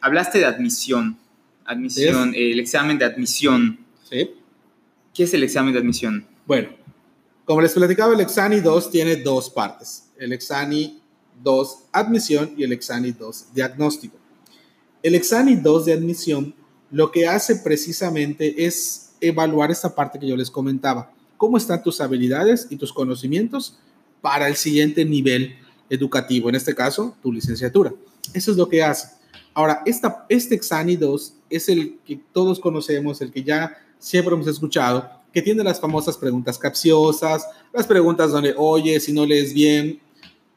hablaste 0.00 0.38
de 0.38 0.46
admisión. 0.46 1.18
Admisión, 1.64 2.34
el 2.34 2.58
examen 2.58 2.98
de 2.98 3.04
admisión. 3.04 3.78
Sí. 4.10 4.30
¿Qué 5.14 5.22
es 5.22 5.32
el 5.34 5.44
examen 5.44 5.72
de 5.72 5.78
admisión? 5.78 6.26
Bueno, 6.46 6.68
como 7.44 7.60
les 7.60 7.72
platicaba, 7.72 8.12
el 8.14 8.20
Exani 8.20 8.60
2 8.60 8.90
tiene 8.90 9.16
dos 9.16 9.50
partes. 9.50 10.10
El 10.18 10.32
Exani 10.32 11.00
2 11.42 11.78
admisión 11.92 12.54
y 12.56 12.64
el 12.64 12.72
Exani 12.72 13.12
2 13.12 13.46
diagnóstico. 13.54 14.16
El 15.02 15.14
Exani 15.14 15.56
2 15.56 15.84
de 15.84 15.92
admisión 15.92 16.54
lo 16.90 17.10
que 17.10 17.26
hace 17.26 17.56
precisamente 17.56 18.64
es 18.64 19.12
evaluar 19.20 19.70
esta 19.70 19.94
parte 19.94 20.18
que 20.18 20.28
yo 20.28 20.36
les 20.36 20.50
comentaba. 20.50 21.12
¿Cómo 21.36 21.56
están 21.56 21.82
tus 21.82 22.00
habilidades 22.00 22.68
y 22.70 22.76
tus 22.76 22.92
conocimientos 22.92 23.78
para 24.20 24.48
el 24.48 24.56
siguiente 24.56 25.04
nivel 25.04 25.56
educativo? 25.90 26.48
En 26.48 26.54
este 26.54 26.74
caso, 26.74 27.16
tu 27.22 27.32
licenciatura. 27.32 27.92
Eso 28.32 28.50
es 28.50 28.56
lo 28.56 28.68
que 28.68 28.82
hace. 28.82 29.08
Ahora, 29.52 29.82
esta, 29.86 30.26
este 30.28 30.54
Exani 30.54 30.96
2 30.96 31.34
es 31.50 31.68
el 31.68 31.98
que 32.04 32.20
todos 32.32 32.60
conocemos, 32.60 33.20
el 33.20 33.30
que 33.30 33.42
ya 33.42 33.76
siempre 33.98 34.34
hemos 34.34 34.46
escuchado, 34.46 35.08
que 35.32 35.42
tiene 35.42 35.64
las 35.64 35.80
famosas 35.80 36.16
preguntas 36.16 36.58
capciosas, 36.58 37.44
las 37.72 37.86
preguntas 37.86 38.30
donde, 38.30 38.54
oye, 38.56 39.00
si 39.00 39.12
no 39.12 39.26
lees 39.26 39.52
bien, 39.52 40.00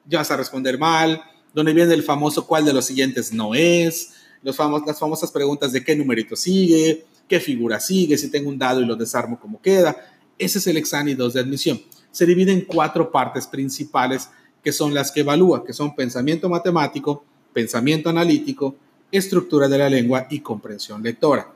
ya 0.07 0.19
vas 0.19 0.31
a 0.31 0.37
responder 0.37 0.77
mal, 0.77 1.21
donde 1.53 1.73
viene 1.73 1.93
el 1.93 2.03
famoso 2.03 2.45
cuál 2.47 2.65
de 2.65 2.73
los 2.73 2.85
siguientes 2.85 3.33
no 3.33 3.55
es, 3.55 4.13
los 4.43 4.57
las 4.85 4.99
famosas 4.99 5.31
preguntas 5.31 5.71
de 5.71 5.83
qué 5.83 5.95
numerito 5.95 6.35
sigue, 6.35 7.05
qué 7.27 7.39
figura 7.39 7.79
sigue, 7.79 8.17
si 8.17 8.31
tengo 8.31 8.49
un 8.49 8.57
dado 8.57 8.81
y 8.81 8.85
lo 8.85 8.95
desarmo, 8.95 9.39
cómo 9.39 9.61
queda. 9.61 9.95
Ese 10.37 10.59
es 10.59 10.67
el 10.67 10.77
examen 10.77 11.17
2 11.17 11.33
de 11.33 11.39
admisión. 11.39 11.81
Se 12.11 12.25
divide 12.25 12.51
en 12.51 12.61
cuatro 12.61 13.11
partes 13.11 13.47
principales 13.47 14.29
que 14.63 14.71
son 14.71 14.93
las 14.93 15.11
que 15.11 15.21
evalúa, 15.21 15.63
que 15.65 15.73
son 15.73 15.95
pensamiento 15.95 16.49
matemático, 16.49 17.23
pensamiento 17.53 18.09
analítico, 18.09 18.75
estructura 19.11 19.67
de 19.67 19.77
la 19.77 19.89
lengua 19.89 20.27
y 20.29 20.41
comprensión 20.41 21.01
lectora. 21.01 21.51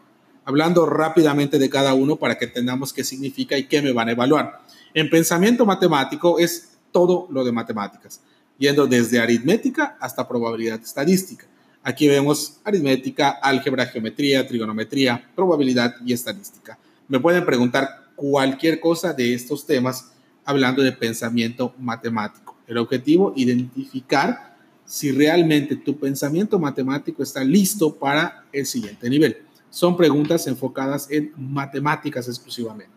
Hablando 0.46 0.86
rápidamente 0.86 1.60
de 1.60 1.70
cada 1.70 1.94
uno 1.94 2.16
para 2.16 2.38
que 2.38 2.46
entendamos 2.46 2.94
qué 2.94 3.04
significa 3.04 3.58
y 3.58 3.68
qué 3.68 3.82
me 3.82 3.92
van 3.92 4.10
a 4.10 4.14
evaluar. 4.14 4.62
En 4.94 5.10
pensamiento 5.10 5.66
matemático 5.66 6.40
es 6.40 6.80
todo 6.92 7.28
lo 7.30 7.44
de 7.44 7.52
matemáticas, 7.52 8.22
yendo 8.62 8.86
desde 8.86 9.20
aritmética 9.20 9.98
hasta 10.00 10.28
probabilidad 10.28 10.80
estadística. 10.80 11.48
Aquí 11.82 12.08
vemos 12.08 12.60
aritmética, 12.64 13.32
álgebra, 13.42 13.88
geometría, 13.88 14.48
trigonometría, 14.48 15.28
probabilidad 15.36 15.96
y 16.06 16.14
estadística. 16.14 16.78
Me 17.08 17.20
pueden 17.20 17.44
preguntar 17.44 18.12
cualquier 18.16 18.80
cosa 18.80 19.14
de 19.14 19.34
estos 19.34 19.66
temas 19.66 20.12
hablando 20.46 20.84
de 20.84 20.92
pensamiento 20.92 21.74
matemático. 21.80 22.56
El 22.68 22.78
objetivo, 22.78 23.34
identificar 23.36 24.56
si 24.86 25.12
realmente 25.12 25.76
tu 25.76 25.98
pensamiento 25.98 26.60
matemático 26.60 27.24
está 27.24 27.44
listo 27.44 27.96
para 27.96 28.46
el 28.54 28.68
siguiente 28.68 29.10
nivel. 29.10 29.38
Son 29.72 29.98
preguntas 29.98 30.46
enfocadas 30.46 31.10
en 31.10 31.34
matemáticas 31.36 32.28
exclusivamente. 32.28 32.94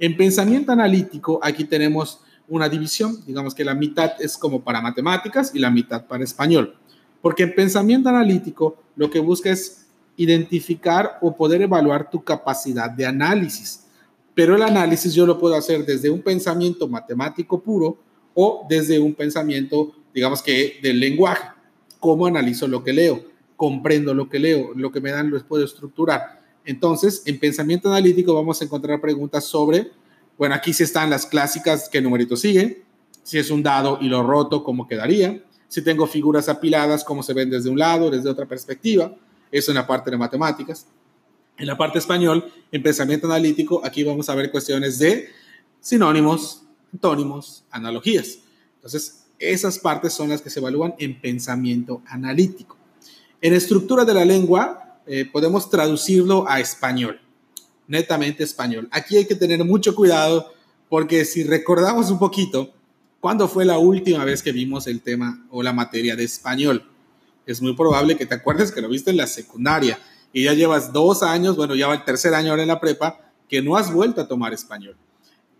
En 0.00 0.16
pensamiento 0.16 0.72
analítico, 0.72 1.38
aquí 1.44 1.62
tenemos 1.62 2.22
una 2.50 2.68
división, 2.68 3.24
digamos 3.24 3.54
que 3.54 3.64
la 3.64 3.74
mitad 3.74 4.12
es 4.20 4.36
como 4.36 4.60
para 4.60 4.82
matemáticas 4.82 5.52
y 5.54 5.58
la 5.58 5.70
mitad 5.70 6.06
para 6.06 6.24
español. 6.24 6.74
Porque 7.22 7.44
en 7.44 7.54
pensamiento 7.54 8.08
analítico 8.08 8.76
lo 8.96 9.08
que 9.08 9.20
busca 9.20 9.50
es 9.50 9.86
identificar 10.16 11.18
o 11.22 11.34
poder 11.34 11.62
evaluar 11.62 12.10
tu 12.10 12.22
capacidad 12.22 12.90
de 12.90 13.06
análisis. 13.06 13.86
Pero 14.34 14.56
el 14.56 14.62
análisis 14.62 15.14
yo 15.14 15.24
lo 15.24 15.38
puedo 15.38 15.54
hacer 15.54 15.86
desde 15.86 16.10
un 16.10 16.22
pensamiento 16.22 16.88
matemático 16.88 17.60
puro 17.62 17.98
o 18.34 18.66
desde 18.68 18.98
un 18.98 19.14
pensamiento, 19.14 19.92
digamos 20.12 20.42
que 20.42 20.78
del 20.82 21.00
lenguaje. 21.00 21.48
¿Cómo 22.00 22.26
analizo 22.26 22.66
lo 22.66 22.82
que 22.82 22.92
leo? 22.92 23.24
Comprendo 23.56 24.12
lo 24.12 24.28
que 24.28 24.38
leo, 24.38 24.72
lo 24.74 24.90
que 24.90 25.00
me 25.00 25.10
dan 25.10 25.30
lo 25.30 25.42
puedo 25.46 25.64
estructurar. 25.64 26.40
Entonces, 26.64 27.22
en 27.26 27.38
pensamiento 27.38 27.88
analítico 27.88 28.34
vamos 28.34 28.60
a 28.60 28.64
encontrar 28.64 29.00
preguntas 29.00 29.44
sobre, 29.44 29.90
bueno, 30.40 30.54
aquí 30.54 30.72
sí 30.72 30.84
están 30.84 31.10
las 31.10 31.26
clásicas, 31.26 31.90
qué 31.90 32.00
numerito 32.00 32.34
sigue, 32.34 32.82
si 33.22 33.36
es 33.36 33.50
un 33.50 33.62
dado 33.62 33.98
y 34.00 34.08
lo 34.08 34.22
roto, 34.22 34.64
cómo 34.64 34.88
quedaría, 34.88 35.44
si 35.68 35.82
tengo 35.82 36.06
figuras 36.06 36.48
apiladas, 36.48 37.04
cómo 37.04 37.22
se 37.22 37.34
ven 37.34 37.50
desde 37.50 37.68
un 37.68 37.78
lado, 37.78 38.10
desde 38.10 38.30
otra 38.30 38.46
perspectiva. 38.46 39.14
Eso 39.52 39.70
en 39.70 39.74
la 39.74 39.86
parte 39.86 40.10
de 40.10 40.16
matemáticas. 40.16 40.86
En 41.58 41.66
la 41.66 41.76
parte 41.76 41.98
español, 41.98 42.50
en 42.72 42.82
pensamiento 42.82 43.26
analítico, 43.26 43.82
aquí 43.84 44.02
vamos 44.02 44.30
a 44.30 44.34
ver 44.34 44.50
cuestiones 44.50 44.98
de 44.98 45.28
sinónimos, 45.78 46.62
antónimos, 46.90 47.64
analogías. 47.70 48.38
Entonces, 48.76 49.26
esas 49.38 49.78
partes 49.78 50.14
son 50.14 50.30
las 50.30 50.40
que 50.40 50.48
se 50.48 50.60
evalúan 50.60 50.94
en 50.98 51.20
pensamiento 51.20 52.00
analítico. 52.06 52.78
En 53.42 53.52
estructura 53.52 54.06
de 54.06 54.14
la 54.14 54.24
lengua, 54.24 55.02
eh, 55.06 55.26
podemos 55.30 55.68
traducirlo 55.68 56.48
a 56.48 56.60
español, 56.60 57.20
netamente 57.90 58.42
español. 58.42 58.88
Aquí 58.90 59.18
hay 59.18 59.26
que 59.26 59.34
tener 59.34 59.62
mucho 59.64 59.94
cuidado 59.94 60.52
porque 60.88 61.24
si 61.24 61.44
recordamos 61.44 62.10
un 62.10 62.18
poquito, 62.18 62.72
¿Cuándo 63.20 63.48
fue 63.48 63.66
la 63.66 63.76
última 63.76 64.24
vez 64.24 64.42
que 64.42 64.50
vimos 64.50 64.86
el 64.86 65.02
tema 65.02 65.44
o 65.50 65.62
la 65.62 65.74
materia 65.74 66.16
de 66.16 66.24
español? 66.24 66.82
Es 67.44 67.60
muy 67.60 67.74
probable 67.74 68.16
que 68.16 68.24
te 68.24 68.34
acuerdes 68.34 68.72
que 68.72 68.80
lo 68.80 68.88
viste 68.88 69.10
en 69.10 69.18
la 69.18 69.26
secundaria 69.26 69.98
y 70.32 70.44
ya 70.44 70.54
llevas 70.54 70.90
dos 70.90 71.22
años, 71.22 71.54
bueno, 71.54 71.74
ya 71.74 71.86
va 71.86 71.94
el 71.94 72.04
tercer 72.04 72.32
año 72.32 72.50
ahora 72.50 72.62
en 72.62 72.68
la 72.68 72.80
prepa, 72.80 73.20
que 73.46 73.60
no 73.60 73.76
has 73.76 73.92
vuelto 73.92 74.22
a 74.22 74.28
tomar 74.28 74.54
español. 74.54 74.96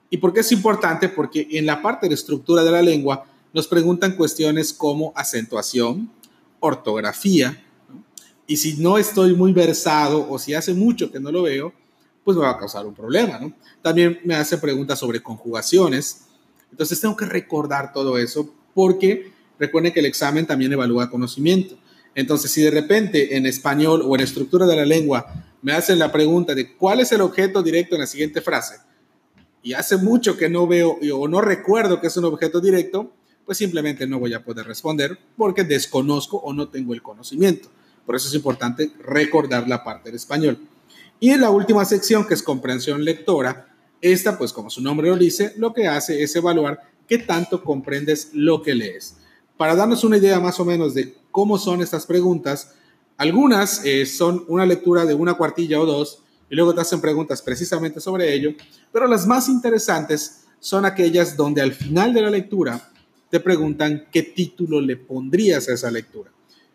¿Y 0.08 0.16
por 0.16 0.32
qué 0.32 0.40
es 0.40 0.50
importante? 0.52 1.10
Porque 1.10 1.49
en 1.50 1.66
la 1.66 1.82
parte 1.82 2.08
de 2.08 2.14
estructura 2.14 2.64
de 2.64 2.70
la 2.70 2.80
lengua 2.80 3.26
nos 3.52 3.68
preguntan 3.68 4.16
cuestiones 4.16 4.72
como 4.72 5.12
acentuación, 5.14 6.10
ortografía, 6.60 7.62
y 8.46 8.56
si 8.56 8.78
no 8.78 8.96
estoy 8.96 9.34
muy 9.34 9.52
versado 9.52 10.26
o 10.30 10.38
si 10.38 10.54
hace 10.54 10.72
mucho 10.72 11.12
que 11.12 11.20
no 11.20 11.30
lo 11.30 11.42
veo, 11.42 11.75
pues 12.24 12.36
me 12.36 12.42
va 12.42 12.50
a 12.50 12.58
causar 12.58 12.86
un 12.86 12.94
problema, 12.94 13.38
¿no? 13.38 13.52
También 13.82 14.20
me 14.24 14.34
hace 14.34 14.58
preguntas 14.58 14.98
sobre 14.98 15.22
conjugaciones, 15.22 16.22
entonces 16.70 17.00
tengo 17.00 17.16
que 17.16 17.24
recordar 17.24 17.92
todo 17.92 18.18
eso 18.18 18.54
porque 18.74 19.32
recuerden 19.58 19.92
que 19.92 20.00
el 20.00 20.06
examen 20.06 20.46
también 20.46 20.72
evalúa 20.72 21.10
conocimiento. 21.10 21.76
Entonces, 22.14 22.50
si 22.50 22.62
de 22.62 22.70
repente 22.70 23.36
en 23.36 23.46
español 23.46 24.02
o 24.04 24.14
en 24.14 24.22
estructura 24.22 24.66
de 24.66 24.76
la 24.76 24.84
lengua 24.84 25.26
me 25.62 25.72
hacen 25.72 25.98
la 25.98 26.10
pregunta 26.10 26.54
de 26.54 26.74
cuál 26.76 27.00
es 27.00 27.12
el 27.12 27.20
objeto 27.20 27.62
directo 27.62 27.94
en 27.94 28.00
la 28.00 28.06
siguiente 28.06 28.40
frase, 28.40 28.76
y 29.62 29.74
hace 29.74 29.96
mucho 29.96 30.36
que 30.36 30.48
no 30.48 30.66
veo 30.66 30.98
o 31.14 31.28
no 31.28 31.40
recuerdo 31.40 32.00
que 32.00 32.06
es 32.06 32.16
un 32.16 32.24
objeto 32.24 32.60
directo, 32.60 33.12
pues 33.44 33.58
simplemente 33.58 34.06
no 34.06 34.18
voy 34.18 34.32
a 34.32 34.44
poder 34.44 34.66
responder 34.66 35.18
porque 35.36 35.64
desconozco 35.64 36.38
o 36.38 36.52
no 36.52 36.68
tengo 36.68 36.94
el 36.94 37.02
conocimiento. 37.02 37.68
Por 38.06 38.16
eso 38.16 38.28
es 38.28 38.34
importante 38.34 38.92
recordar 39.00 39.68
la 39.68 39.84
parte 39.84 40.08
del 40.08 40.16
español. 40.16 40.58
Y 41.20 41.30
en 41.30 41.42
la 41.42 41.50
última 41.50 41.84
sección, 41.84 42.26
que 42.26 42.34
es 42.34 42.42
comprensión 42.42 43.04
lectora, 43.04 43.68
esta, 44.00 44.38
pues 44.38 44.52
como 44.52 44.70
su 44.70 44.82
nombre 44.82 45.08
lo 45.08 45.16
dice, 45.16 45.52
lo 45.58 45.74
que 45.74 45.86
hace 45.86 46.22
es 46.22 46.34
evaluar 46.34 46.80
qué 47.06 47.18
tanto 47.18 47.62
comprendes 47.62 48.30
lo 48.32 48.62
que 48.62 48.74
lees. 48.74 49.16
Para 49.58 49.76
darnos 49.76 50.02
una 50.02 50.16
idea 50.16 50.40
más 50.40 50.58
o 50.58 50.64
menos 50.64 50.94
de 50.94 51.14
cómo 51.30 51.58
son 51.58 51.82
estas 51.82 52.06
preguntas, 52.06 52.74
algunas 53.18 53.84
eh, 53.84 54.06
son 54.06 54.44
una 54.48 54.64
lectura 54.64 55.04
de 55.04 55.12
una 55.12 55.34
cuartilla 55.34 55.78
o 55.78 55.84
dos 55.84 56.22
y 56.48 56.54
luego 56.54 56.74
te 56.74 56.80
hacen 56.80 57.02
preguntas 57.02 57.42
precisamente 57.42 58.00
sobre 58.00 58.32
ello, 58.32 58.52
pero 58.90 59.06
las 59.06 59.26
más 59.26 59.48
interesantes 59.50 60.44
son 60.58 60.86
aquellas 60.86 61.36
donde 61.36 61.60
al 61.60 61.72
final 61.72 62.14
de 62.14 62.22
la 62.22 62.30
lectura 62.30 62.90
te 63.30 63.40
preguntan 63.40 64.06
qué 64.10 64.22
título 64.22 64.80
le 64.80 64.96
pondrías 64.96 65.68
a 65.68 65.74
esa 65.74 65.90
lectura. 65.90 66.32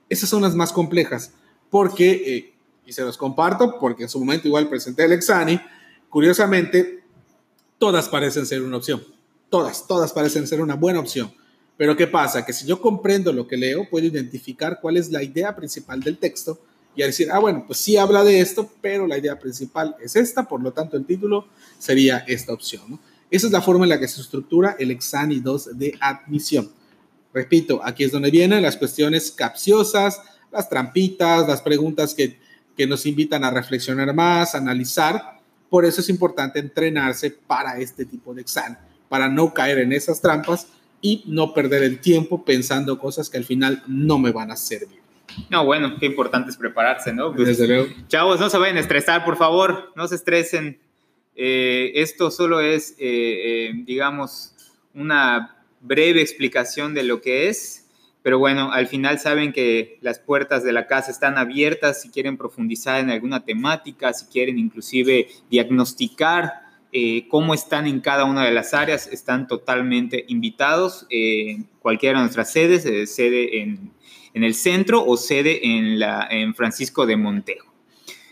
Esas 0.07 0.29
son 0.29 0.43
las 0.43 0.55
más 0.55 0.71
complejas, 0.71 1.33
porque, 1.69 2.11
eh, 2.11 2.54
y 2.85 2.93
se 2.93 3.01
los 3.01 3.17
comparto, 3.17 3.79
porque 3.79 4.03
en 4.03 4.09
su 4.09 4.19
momento 4.19 4.47
igual 4.47 4.69
presenté 4.69 5.05
el 5.05 5.13
Exani, 5.13 5.59
curiosamente, 6.09 7.03
todas 7.77 8.09
parecen 8.09 8.45
ser 8.45 8.61
una 8.61 8.77
opción. 8.77 9.03
Todas, 9.49 9.87
todas 9.87 10.13
parecen 10.13 10.47
ser 10.47 10.61
una 10.61 10.75
buena 10.75 10.99
opción. 10.99 11.33
Pero 11.77 11.95
¿qué 11.95 12.07
pasa? 12.07 12.45
Que 12.45 12.53
si 12.53 12.65
yo 12.65 12.81
comprendo 12.81 13.33
lo 13.33 13.47
que 13.47 13.57
leo, 13.57 13.89
puedo 13.89 14.05
identificar 14.05 14.79
cuál 14.81 14.97
es 14.97 15.11
la 15.11 15.23
idea 15.23 15.55
principal 15.55 15.99
del 16.01 16.17
texto 16.17 16.59
y 16.95 17.03
decir, 17.03 17.29
ah, 17.31 17.39
bueno, 17.39 17.65
pues 17.67 17.79
sí 17.79 17.97
habla 17.97 18.23
de 18.23 18.39
esto, 18.39 18.69
pero 18.81 19.05
la 19.05 19.17
idea 19.17 19.37
principal 19.37 19.95
es 20.01 20.15
esta, 20.15 20.47
por 20.47 20.61
lo 20.61 20.71
tanto 20.71 20.95
el 20.95 21.05
título 21.05 21.47
sería 21.77 22.19
esta 22.19 22.53
opción. 22.53 22.99
Esa 23.29 23.47
es 23.47 23.53
la 23.53 23.61
forma 23.61 23.85
en 23.85 23.89
la 23.89 23.99
que 23.99 24.07
se 24.07 24.21
estructura 24.21 24.77
el 24.79 24.91
Exani 24.91 25.41
2 25.41 25.77
de 25.77 25.97
admisión. 25.99 26.71
Repito, 27.33 27.81
aquí 27.83 28.05
es 28.05 28.13
donde 28.13 28.31
vienen 28.31 28.61
las 28.61 28.77
cuestiones 28.77 29.31
capciosas, 29.31 30.21
las 30.51 30.69
trampitas, 30.69 31.45
las 31.45 31.61
preguntas 31.61 32.13
que, 32.13 32.39
que 32.75 32.87
nos 32.87 33.05
invitan 33.05 33.43
a 33.43 33.51
reflexionar 33.51 34.13
más, 34.13 34.55
a 34.55 34.59
analizar. 34.59 35.39
Por 35.69 35.85
eso 35.85 36.01
es 36.01 36.09
importante 36.09 36.59
entrenarse 36.59 37.31
para 37.31 37.79
este 37.79 38.05
tipo 38.05 38.33
de 38.33 38.41
examen, 38.41 38.77
para 39.09 39.29
no 39.29 39.53
caer 39.53 39.79
en 39.79 39.93
esas 39.93 40.21
trampas 40.21 40.67
y 41.01 41.23
no 41.27 41.53
perder 41.53 41.83
el 41.83 41.99
tiempo 41.99 42.43
pensando 42.43 42.97
cosas 42.97 43.29
que 43.29 43.37
al 43.37 43.45
final 43.45 43.83
no 43.87 44.17
me 44.17 44.31
van 44.31 44.51
a 44.51 44.55
servir. 44.55 44.99
No, 45.49 45.65
bueno, 45.65 45.97
qué 45.99 46.05
importante 46.05 46.49
es 46.49 46.57
prepararse, 46.57 47.13
¿no? 47.13 47.33
Pues, 47.33 47.47
Desde 47.47 47.67
luego. 47.67 47.87
Chavos, 48.07 48.39
no 48.39 48.49
se 48.49 48.57
vayan 48.57 48.77
a 48.77 48.81
estresar, 48.81 49.25
por 49.25 49.37
favor, 49.37 49.91
no 49.95 50.07
se 50.07 50.15
estresen. 50.15 50.79
Eh, 51.35 51.91
esto 51.95 52.31
solo 52.31 52.61
es, 52.61 52.91
eh, 52.91 52.95
eh, 52.99 53.71
digamos, 53.85 54.53
una 54.93 55.57
breve 55.81 56.21
explicación 56.21 56.93
de 56.93 57.03
lo 57.03 57.21
que 57.21 57.49
es, 57.49 57.84
pero 58.25 58.39
bueno, 58.39 58.71
al 58.71 58.87
final 58.87 59.19
saben 59.19 59.53
que 59.53 59.99
las 60.01 60.17
puertas 60.17 60.63
de 60.63 60.73
la 60.73 60.87
casa 60.87 61.11
están 61.11 61.37
abiertas 61.37 62.01
si 62.01 62.09
quieren 62.09 62.37
profundizar 62.37 62.99
en 62.99 63.11
alguna 63.11 63.45
temática, 63.45 64.11
si 64.13 64.25
quieren 64.25 64.57
inclusive 64.57 65.27
diagnosticar 65.51 66.65
cómo 67.29 67.53
están 67.53 67.87
en 67.87 67.99
cada 67.99 68.23
una 68.23 68.45
de 68.45 68.51
las 68.51 68.73
áreas, 68.73 69.05
están 69.07 69.47
totalmente 69.47 70.25
invitados. 70.29 71.05
cualquiera 71.81 72.17
de 72.17 72.23
nuestras 72.23 72.51
sedes, 72.51 73.13
sede 73.13 73.59
en 73.59 73.91
en 74.35 74.43
el 74.43 74.53
centro 74.53 75.03
o 75.03 75.17
sede 75.17 75.65
en, 75.65 75.97
la, 75.97 76.27
en 76.29 76.53
Francisco 76.53 77.07
de 77.07 77.15
Montejo. 77.15 77.73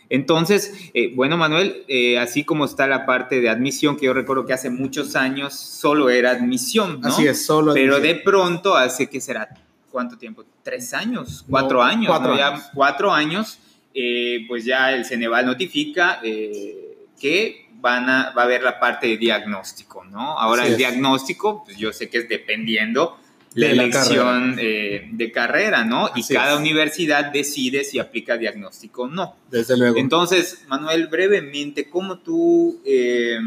Entonces, 0.10 0.92
eh, 0.94 1.14
bueno, 1.16 1.38
Manuel, 1.38 1.86
eh, 1.88 2.20
así 2.20 2.44
como 2.44 2.66
está 2.66 2.88
la 2.88 3.06
parte 3.06 3.40
de 3.40 3.50
admisión, 3.50 3.96
que 3.96 4.06
yo 4.06 4.14
recuerdo 4.14 4.46
que 4.46 4.54
hace 4.54 4.70
muchos 4.70 5.16
años 5.16 5.56
solo 5.56 6.10
era 6.10 6.32
admisión, 6.32 7.00
¿no? 7.00 7.08
Así 7.08 7.26
es, 7.26 7.46
solo 7.46 7.74
Pero 7.74 8.00
de 8.02 8.16
pronto, 8.16 8.76
hace 8.76 9.08
que 9.08 9.22
será, 9.22 9.50
¿cuánto 9.94 10.18
tiempo? 10.18 10.44
¿Tres 10.64 10.94
años? 10.94 11.46
¿Cuatro 11.50 11.82
años? 11.82 12.08
Cuatro 12.10 12.36
Ya 12.36 12.48
años. 12.50 12.64
cuatro 12.74 13.14
años, 13.14 13.60
eh, 13.94 14.44
pues 14.50 14.66
ya 14.66 14.92
el 14.92 15.06
Ceneval 15.06 15.46
notifica 15.46 16.20
que 16.22 17.70
van 17.80 18.10
a, 18.10 18.32
va 18.32 18.42
a 18.42 18.46
haber 18.46 18.64
la 18.64 18.80
parte 18.80 19.08
de 19.08 19.18
diagnóstico, 19.18 20.04
¿no? 20.06 20.38
Ahora 20.40 20.64
Así 20.64 20.70
el 20.70 20.74
es. 20.74 20.78
diagnóstico, 20.80 21.64
pues 21.64 21.78
yo 21.78 21.94
sé 21.94 22.10
que 22.10 22.18
es 22.20 22.28
dependiendo 22.30 23.18
la 23.56 23.68
De 23.68 23.76
la 23.76 23.84
elección 23.84 24.56
eh, 24.60 25.10
de 25.12 25.32
carrera, 25.32 25.84
¿no? 25.84 26.10
y 26.16 26.24
cada 26.26 26.54
es. 26.54 26.60
universidad 26.60 27.32
decide 27.32 27.84
si 27.84 28.00
aplica 28.00 28.36
diagnóstico 28.38 29.04
o 29.04 29.08
no. 29.08 29.36
Desde 29.52 29.78
luego. 29.78 29.98
Entonces, 30.00 30.64
Manuel, 30.68 31.08
brevemente, 31.08 31.88
¿cómo 31.88 32.18
tú, 32.18 32.82
eh, 32.84 33.38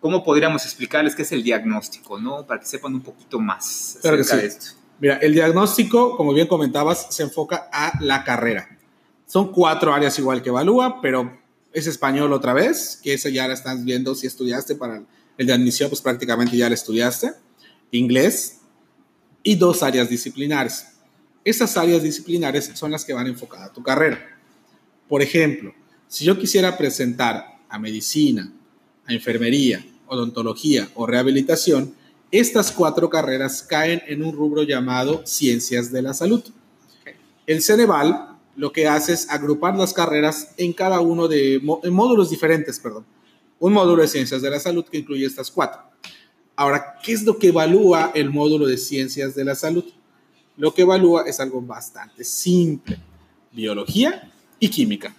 cómo 0.00 0.22
podríamos 0.22 0.64
explicarles 0.66 1.14
qué 1.14 1.22
es 1.22 1.32
el 1.32 1.42
diagnóstico, 1.42 2.18
¿no? 2.20 2.46
Para 2.46 2.60
que 2.60 2.66
sepan 2.66 2.94
un 2.94 3.00
poquito 3.00 3.38
más 3.40 3.98
Claro 4.02 4.16
que 4.18 4.22
acerca 4.22 4.36
sí. 4.42 4.42
de 4.42 4.48
esto. 4.48 4.79
Mira, 5.00 5.16
el 5.16 5.32
diagnóstico, 5.32 6.16
como 6.16 6.34
bien 6.34 6.46
comentabas, 6.46 7.06
se 7.10 7.22
enfoca 7.22 7.68
a 7.72 7.92
la 8.00 8.22
carrera. 8.22 8.78
Son 9.26 9.50
cuatro 9.50 9.94
áreas 9.94 10.18
igual 10.18 10.42
que 10.42 10.50
evalúa, 10.50 11.00
pero 11.00 11.38
es 11.72 11.86
español 11.86 12.32
otra 12.32 12.52
vez, 12.52 13.00
que 13.02 13.14
eso 13.14 13.28
ya 13.28 13.48
la 13.48 13.54
estás 13.54 13.84
viendo 13.84 14.14
si 14.14 14.26
estudiaste 14.26 14.74
para 14.74 15.02
el 15.38 15.46
de 15.46 15.88
pues 15.88 16.02
prácticamente 16.02 16.56
ya 16.56 16.68
lo 16.68 16.74
estudiaste. 16.74 17.32
Inglés 17.92 18.58
y 19.42 19.54
dos 19.54 19.82
áreas 19.82 20.10
disciplinares. 20.10 20.88
Esas 21.44 21.78
áreas 21.78 22.02
disciplinares 22.02 22.70
son 22.74 22.90
las 22.90 23.04
que 23.04 23.14
van 23.14 23.26
enfocadas 23.26 23.70
a 23.70 23.72
tu 23.72 23.82
carrera. 23.82 24.20
Por 25.08 25.22
ejemplo, 25.22 25.72
si 26.08 26.26
yo 26.26 26.38
quisiera 26.38 26.76
presentar 26.76 27.58
a 27.70 27.78
medicina, 27.78 28.52
a 29.06 29.14
enfermería, 29.14 29.82
odontología 30.06 30.90
o 30.94 31.06
rehabilitación, 31.06 31.94
estas 32.30 32.70
cuatro 32.70 33.10
carreras 33.10 33.62
caen 33.62 34.02
en 34.06 34.22
un 34.24 34.32
rubro 34.32 34.62
llamado 34.62 35.22
ciencias 35.26 35.90
de 35.90 36.02
la 36.02 36.14
salud. 36.14 36.42
El 37.46 37.62
Ceneval 37.62 38.36
lo 38.56 38.72
que 38.72 38.86
hace 38.86 39.14
es 39.14 39.28
agrupar 39.30 39.76
las 39.76 39.92
carreras 39.92 40.52
en 40.56 40.72
cada 40.72 41.00
uno 41.00 41.28
de 41.28 41.56
en 41.56 41.92
módulos 41.92 42.30
diferentes, 42.30 42.78
perdón. 42.78 43.06
Un 43.58 43.72
módulo 43.72 44.02
de 44.02 44.08
ciencias 44.08 44.42
de 44.42 44.50
la 44.50 44.60
salud 44.60 44.84
que 44.84 44.98
incluye 44.98 45.26
estas 45.26 45.50
cuatro. 45.50 45.82
Ahora, 46.56 46.96
¿qué 47.02 47.12
es 47.12 47.22
lo 47.22 47.38
que 47.38 47.48
evalúa 47.48 48.12
el 48.14 48.30
módulo 48.30 48.66
de 48.66 48.76
ciencias 48.76 49.34
de 49.34 49.44
la 49.44 49.54
salud? 49.54 49.84
Lo 50.56 50.74
que 50.74 50.82
evalúa 50.82 51.24
es 51.26 51.40
algo 51.40 51.62
bastante 51.62 52.22
simple, 52.22 52.98
biología 53.50 54.30
y 54.58 54.68
química. 54.68 55.14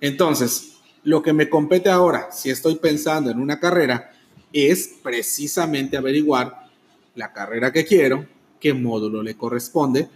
Entonces, 0.00 0.72
lo 1.02 1.22
que 1.22 1.32
me 1.32 1.48
compete 1.48 1.88
ahora, 1.88 2.28
si 2.30 2.50
estoy 2.50 2.76
pensando 2.76 3.30
en 3.30 3.40
una 3.40 3.58
carrera, 3.58 4.12
es 4.56 4.96
precisamente 5.02 5.96
averiguar 5.96 6.68
la 7.14 7.32
carrera 7.32 7.72
que 7.72 7.84
quiero, 7.84 8.26
qué 8.60 8.72
módulo 8.72 9.22
le 9.22 9.36
corresponde, 9.36 10.08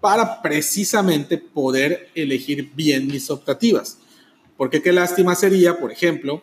para 0.00 0.40
precisamente 0.42 1.38
poder 1.38 2.10
elegir 2.14 2.70
bien 2.74 3.06
mis 3.06 3.30
optativas. 3.30 3.98
Porque 4.56 4.82
qué 4.82 4.92
lástima 4.92 5.34
sería, 5.34 5.78
por 5.78 5.92
ejemplo, 5.92 6.42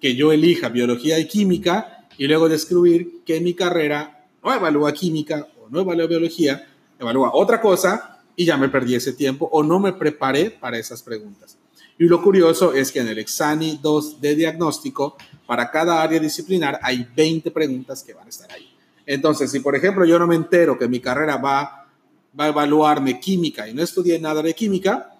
que 0.00 0.14
yo 0.14 0.32
elija 0.32 0.68
biología 0.68 1.18
y 1.18 1.26
química 1.26 2.06
y 2.18 2.26
luego 2.26 2.48
descubrir 2.48 3.22
que 3.24 3.40
mi 3.40 3.54
carrera 3.54 4.26
no 4.42 4.52
evalúa 4.52 4.92
química 4.92 5.48
o 5.60 5.68
no 5.68 5.80
evalúa 5.80 6.06
biología, 6.06 6.66
evalúa 6.98 7.30
otra 7.34 7.60
cosa 7.60 8.20
y 8.36 8.44
ya 8.44 8.56
me 8.56 8.68
perdí 8.68 8.94
ese 8.94 9.12
tiempo 9.12 9.48
o 9.52 9.62
no 9.62 9.80
me 9.80 9.92
preparé 9.92 10.50
para 10.50 10.78
esas 10.78 11.02
preguntas. 11.02 11.58
Y 11.98 12.04
lo 12.04 12.22
curioso 12.22 12.74
es 12.74 12.92
que 12.92 13.00
en 13.00 13.08
el 13.08 13.18
Exani 13.18 13.80
2 13.82 14.20
de 14.20 14.34
diagnóstico, 14.34 15.16
para 15.46 15.70
cada 15.70 16.02
área 16.02 16.18
disciplinar 16.18 16.78
hay 16.82 17.08
20 17.14 17.50
preguntas 17.50 18.02
que 18.02 18.12
van 18.12 18.26
a 18.26 18.30
estar 18.30 18.50
ahí. 18.52 18.68
Entonces, 19.06 19.50
si 19.50 19.60
por 19.60 19.76
ejemplo 19.76 20.04
yo 20.04 20.18
no 20.18 20.26
me 20.26 20.34
entero 20.34 20.78
que 20.78 20.88
mi 20.88 21.00
carrera 21.00 21.36
va, 21.36 21.86
va 22.38 22.44
a 22.44 22.48
evaluarme 22.48 23.20
química 23.20 23.68
y 23.68 23.74
no 23.74 23.82
estudié 23.82 24.18
nada 24.18 24.42
de 24.42 24.54
química, 24.54 25.12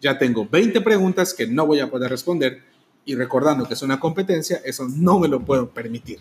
ya 0.00 0.18
tengo 0.18 0.46
20 0.46 0.80
preguntas 0.82 1.32
que 1.32 1.46
no 1.46 1.66
voy 1.66 1.80
a 1.80 1.90
poder 1.90 2.10
responder 2.10 2.62
y 3.04 3.14
recordando 3.14 3.66
que 3.66 3.74
es 3.74 3.82
una 3.82 3.98
competencia, 3.98 4.60
eso 4.64 4.86
no 4.88 5.18
me 5.18 5.28
lo 5.28 5.40
puedo 5.40 5.70
permitir. 5.70 6.18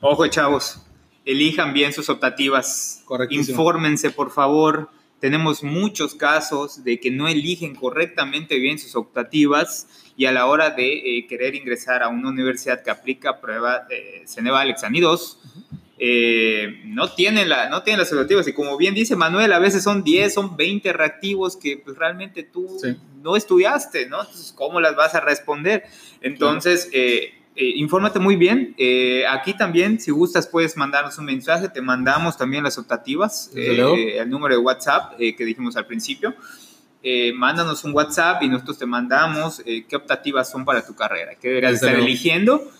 Ojo, 0.00 0.26
chavos, 0.28 0.82
elijan 1.24 1.72
bien 1.72 1.92
sus 1.92 2.08
optativas. 2.08 3.02
Infórmense, 3.30 4.10
por 4.10 4.30
favor. 4.30 4.88
Tenemos 5.20 5.62
muchos 5.64 6.14
casos 6.14 6.84
de 6.84 7.00
que 7.00 7.10
no 7.10 7.26
eligen 7.28 7.74
correctamente 7.74 8.58
bien 8.58 8.78
sus 8.78 8.94
optativas 8.94 9.88
y 10.16 10.26
a 10.26 10.32
la 10.32 10.46
hora 10.46 10.70
de 10.70 11.18
eh, 11.18 11.26
querer 11.26 11.54
ingresar 11.54 12.02
a 12.02 12.08
una 12.08 12.28
universidad 12.28 12.82
que 12.82 12.90
aplica 12.90 13.40
prueba 13.40 13.86
de 13.88 14.22
Ceneval 14.26 14.70
Exani 14.70 15.00
2, 15.00 15.38
eh, 16.00 16.82
no, 16.84 17.12
tienen 17.12 17.48
la, 17.48 17.68
no 17.68 17.82
tienen 17.82 18.00
las 18.00 18.12
optativas. 18.12 18.46
Y 18.46 18.52
como 18.52 18.76
bien 18.76 18.94
dice 18.94 19.16
Manuel, 19.16 19.52
a 19.52 19.58
veces 19.58 19.82
son 19.82 20.04
10, 20.04 20.32
son 20.32 20.56
20 20.56 20.92
reactivos 20.92 21.56
que 21.56 21.76
pues, 21.78 21.96
realmente 21.96 22.44
tú 22.44 22.68
Sí. 22.80 22.96
no 23.22 23.34
estudiaste, 23.36 24.06
¿no? 24.06 24.20
Entonces, 24.20 24.52
¿cómo 24.52 24.80
las 24.80 24.94
vas 24.94 25.14
a 25.16 25.20
responder? 25.20 25.84
Entonces, 26.20 26.88
eh, 26.92 27.34
eh, 27.58 27.72
infórmate 27.76 28.18
muy 28.20 28.36
bien. 28.36 28.74
Eh, 28.78 29.24
aquí 29.28 29.52
también, 29.54 30.00
si 30.00 30.10
gustas, 30.12 30.46
puedes 30.46 30.76
mandarnos 30.76 31.18
un 31.18 31.24
mensaje. 31.24 31.68
Te 31.68 31.82
mandamos 31.82 32.36
también 32.38 32.62
las 32.64 32.78
optativas, 32.78 33.50
luego. 33.54 33.96
eh, 33.96 34.18
el 34.18 34.30
número 34.30 34.54
de 34.54 34.60
WhatsApp 34.60 35.14
eh, 35.18 35.34
que 35.36 35.44
dijimos 35.44 35.76
al 35.76 35.86
principio. 35.86 36.34
Mándanos 37.34 37.84
un 37.84 37.92
WhatsApp 37.94 38.42
y 38.42 38.48
nosotros 38.48 38.78
te 38.78 38.84
mandamos 38.86 39.62
qué 39.64 39.96
optativas 39.96 40.50
son 40.50 40.64
para 40.64 40.84
tu 40.84 40.94
carrera, 40.94 41.36
qué 41.40 41.48
deberías 41.48 41.72
Desde 41.72 41.86
estar 41.86 41.96
luego. 41.98 42.06
eligiendo. 42.06 42.70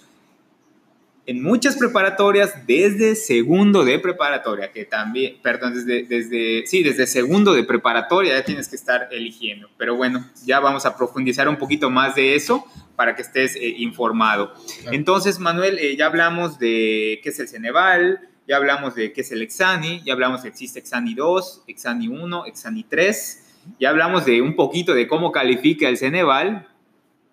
En 1.29 1.43
muchas 1.43 1.77
preparatorias, 1.77 2.67
desde 2.67 3.15
segundo 3.15 3.85
de 3.85 3.99
preparatoria, 3.99 4.73
que 4.73 4.87
también, 4.87 5.37
perdón, 5.43 5.75
desde, 5.75 6.05
desde, 6.05 6.67
sí, 6.67 6.83
desde 6.83 7.07
segundo 7.07 7.53
de 7.53 7.65
preparatoria 7.65 8.39
ya 8.39 8.45
tienes 8.47 8.67
que 8.67 8.77
estar 8.77 9.11
eligiendo. 9.13 9.69
Pero 9.77 9.95
bueno, 9.95 10.25
ya 10.47 10.59
vamos 10.59 10.87
a 10.87 10.97
profundizar 10.97 11.47
un 11.47 11.57
poquito 11.57 11.91
más 11.91 12.15
de 12.15 12.35
eso 12.35 12.65
para 12.97 13.15
que 13.15 13.21
estés 13.21 13.57
eh, 13.57 13.75
informado. 13.77 14.55
Claro. 14.81 14.97
Entonces, 14.97 15.39
Manuel, 15.39 15.79
eh, 15.79 15.97
ya 15.99 16.07
hablamos 16.07 16.59
de 16.59 17.21
qué 17.23 17.29
es 17.29 17.39
el 17.41 17.49
Ceneval, 17.49 18.21
ya 18.49 18.57
hablamos 18.57 18.95
de 18.95 19.13
qué 19.13 19.21
es 19.21 19.31
el 19.31 19.43
Exani, 19.43 20.01
ya 20.07 20.15
hablamos 20.15 20.41
que 20.41 20.49
existe 20.49 20.79
Exani 20.79 21.13
2, 21.13 21.65
Exani 21.67 22.09
1, 22.09 22.47
Exani 22.47 22.85
3, 22.85 23.45
ya 23.79 23.91
hablamos 23.91 24.25
de 24.25 24.41
un 24.41 24.57
poquito 24.57 24.95
de 24.95 25.07
cómo 25.07 25.31
califica 25.31 25.91
el 25.91 25.99
Ceneval, 25.99 26.67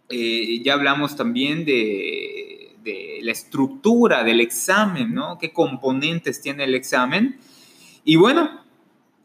eh, 0.09 0.61
ya 0.63 0.73
hablamos 0.73 1.15
también 1.15 1.63
de, 1.63 2.44
de 2.85 3.19
la 3.21 3.33
estructura 3.33 4.23
del 4.23 4.39
examen, 4.39 5.13
¿no? 5.13 5.37
¿Qué 5.37 5.51
componentes 5.51 6.39
tiene 6.39 6.63
el 6.63 6.75
examen? 6.75 7.37
Y 8.05 8.15
bueno, 8.15 8.63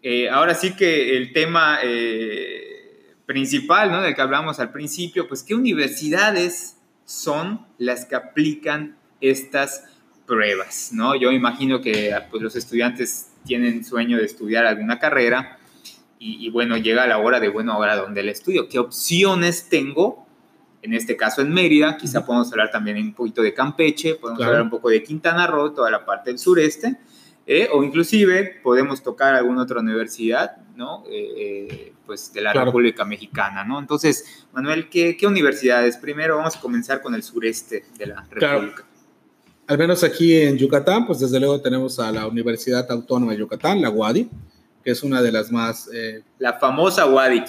Eh, 0.02 0.30
ahora 0.30 0.54
sí 0.54 0.74
que 0.76 1.14
el 1.18 1.34
tema 1.34 1.78
eh, 1.82 3.14
principal, 3.26 3.90
¿no? 3.90 4.00
Del 4.00 4.14
que 4.14 4.22
hablamos 4.22 4.58
al 4.58 4.72
principio, 4.72 5.28
pues 5.28 5.42
qué 5.42 5.54
universidades 5.54 6.78
son 7.04 7.66
las 7.76 8.06
que 8.06 8.16
aplican 8.16 8.96
estas 9.20 9.84
pruebas, 10.24 10.92
¿no? 10.94 11.14
Yo 11.16 11.30
imagino 11.32 11.82
que 11.82 12.16
pues, 12.30 12.42
los 12.42 12.56
estudiantes 12.56 13.26
tienen 13.44 13.84
sueño 13.84 14.16
de 14.16 14.24
estudiar 14.24 14.64
alguna 14.64 14.98
carrera 14.98 15.58
y, 16.18 16.48
bueno, 16.50 16.78
llega 16.78 17.06
la 17.06 17.18
hora 17.18 17.38
de, 17.38 17.50
bueno, 17.50 17.72
ahora 17.72 17.94
dónde 17.96 18.22
el 18.22 18.30
estudio, 18.30 18.68
qué 18.70 18.78
opciones 18.78 19.68
tengo, 19.68 20.26
en 20.82 20.94
este 20.94 21.16
caso 21.16 21.42
en 21.42 21.52
Mérida, 21.52 21.96
quizá 21.96 22.24
podemos 22.24 22.50
hablar 22.52 22.70
también 22.70 22.96
un 22.96 23.14
poquito 23.14 23.42
de 23.42 23.52
Campeche, 23.52 24.14
podemos 24.14 24.38
claro. 24.38 24.52
hablar 24.52 24.64
un 24.64 24.70
poco 24.70 24.88
de 24.88 25.02
Quintana 25.02 25.46
Roo, 25.46 25.72
toda 25.72 25.90
la 25.90 26.04
parte 26.04 26.30
del 26.30 26.38
sureste, 26.38 26.96
eh, 27.46 27.68
o 27.72 27.82
inclusive 27.82 28.60
podemos 28.62 29.02
tocar 29.02 29.34
alguna 29.34 29.62
otra 29.62 29.80
universidad, 29.80 30.56
¿no? 30.76 31.04
Eh, 31.10 31.32
eh, 31.36 31.92
pues 32.06 32.32
de 32.32 32.40
la 32.40 32.52
claro. 32.52 32.66
República 32.66 33.04
Mexicana, 33.04 33.64
¿no? 33.64 33.78
Entonces, 33.78 34.46
Manuel, 34.52 34.88
¿qué, 34.88 35.16
¿qué, 35.16 35.26
universidades? 35.26 35.96
Primero 35.96 36.36
vamos 36.36 36.56
a 36.56 36.60
comenzar 36.60 37.02
con 37.02 37.14
el 37.14 37.22
sureste 37.22 37.84
de 37.98 38.06
la 38.06 38.22
República. 38.22 38.38
Claro. 38.38 38.90
Al 39.66 39.78
menos 39.78 40.02
aquí 40.02 40.36
en 40.36 40.56
Yucatán, 40.58 41.06
pues 41.06 41.20
desde 41.20 41.38
luego 41.38 41.60
tenemos 41.60 41.98
a 42.00 42.10
la 42.10 42.26
Universidad 42.26 42.90
Autónoma 42.90 43.32
de 43.32 43.38
Yucatán, 43.38 43.80
la 43.80 43.90
UADI, 43.90 44.28
que 44.82 44.90
es 44.90 45.02
una 45.02 45.22
de 45.22 45.30
las 45.30 45.52
más... 45.52 45.88
la 46.38 46.54
famosa 46.54 47.06
UADI. 47.06 47.44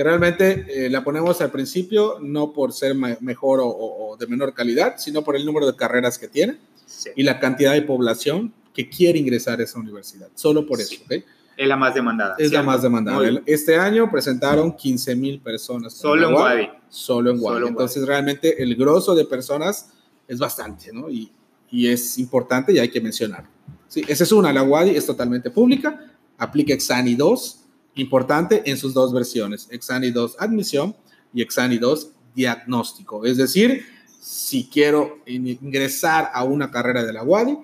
Que 0.00 0.04
realmente 0.04 0.64
eh, 0.66 0.88
la 0.88 1.04
ponemos 1.04 1.42
al 1.42 1.50
principio 1.50 2.16
no 2.22 2.54
por 2.54 2.72
ser 2.72 2.94
mejor 2.94 3.60
o, 3.60 3.68
o, 3.68 4.16
de 4.16 4.26
menor 4.26 4.54
calidad, 4.54 4.94
sino 4.96 5.22
por 5.22 5.36
el 5.36 5.44
número 5.44 5.66
de 5.66 5.76
carreras 5.76 6.16
que 6.18 6.26
tiene 6.26 6.56
sí. 6.86 7.10
y 7.16 7.22
la 7.22 7.38
cantidad 7.38 7.74
de 7.74 7.82
población 7.82 8.50
que 8.72 8.88
quiere 8.88 9.18
ingresar 9.18 9.60
a 9.60 9.64
esa 9.64 9.78
universidad. 9.78 10.28
Solo 10.34 10.64
por 10.64 10.80
eso. 10.80 10.94
¿okay? 11.04 11.22
Es 11.54 11.68
la 11.68 11.76
más 11.76 11.92
demandada. 11.92 12.30
Es 12.38 12.48
¿cierto? 12.48 12.56
la 12.56 12.62
más 12.62 12.80
demandada. 12.80 13.42
Este 13.44 13.76
año 13.76 14.10
presentaron 14.10 14.74
15 14.74 15.16
mil 15.16 15.38
personas. 15.38 15.92
Solo 15.92 16.28
en 16.28 16.34
Wadi. 16.34 16.68
Solo 16.88 17.32
en 17.32 17.38
Wadi. 17.38 17.68
Entonces, 17.68 18.06
realmente 18.06 18.62
el 18.62 18.76
grosso 18.76 19.14
de 19.14 19.26
personas 19.26 19.90
es 20.26 20.38
bastante, 20.38 20.94
¿no? 20.94 21.10
Y, 21.10 21.30
y 21.70 21.88
es 21.88 22.16
importante 22.16 22.72
y 22.72 22.78
hay 22.78 22.88
que 22.88 23.02
mencionar. 23.02 23.44
Sí, 23.86 24.02
esa 24.08 24.24
es 24.24 24.32
una. 24.32 24.50
La 24.50 24.62
Wadi 24.62 24.96
es 24.96 25.04
totalmente 25.04 25.50
pública. 25.50 26.10
Aplica 26.38 26.72
Exani 26.72 27.16
2, 27.16 27.59
importante 27.94 28.62
en 28.64 28.76
sus 28.76 28.94
dos 28.94 29.12
versiones. 29.12 29.68
Exani 29.70 30.10
2 30.10 30.36
admisión 30.38 30.96
y 31.32 31.42
Exani 31.42 31.78
2 31.78 32.10
diagnóstico. 32.34 33.24
Es 33.24 33.36
decir, 33.36 33.84
si 34.20 34.68
quiero 34.68 35.18
ingresar 35.26 36.30
a 36.32 36.44
una 36.44 36.70
carrera 36.70 37.04
de 37.04 37.12
la 37.12 37.22
Wadi, 37.22 37.58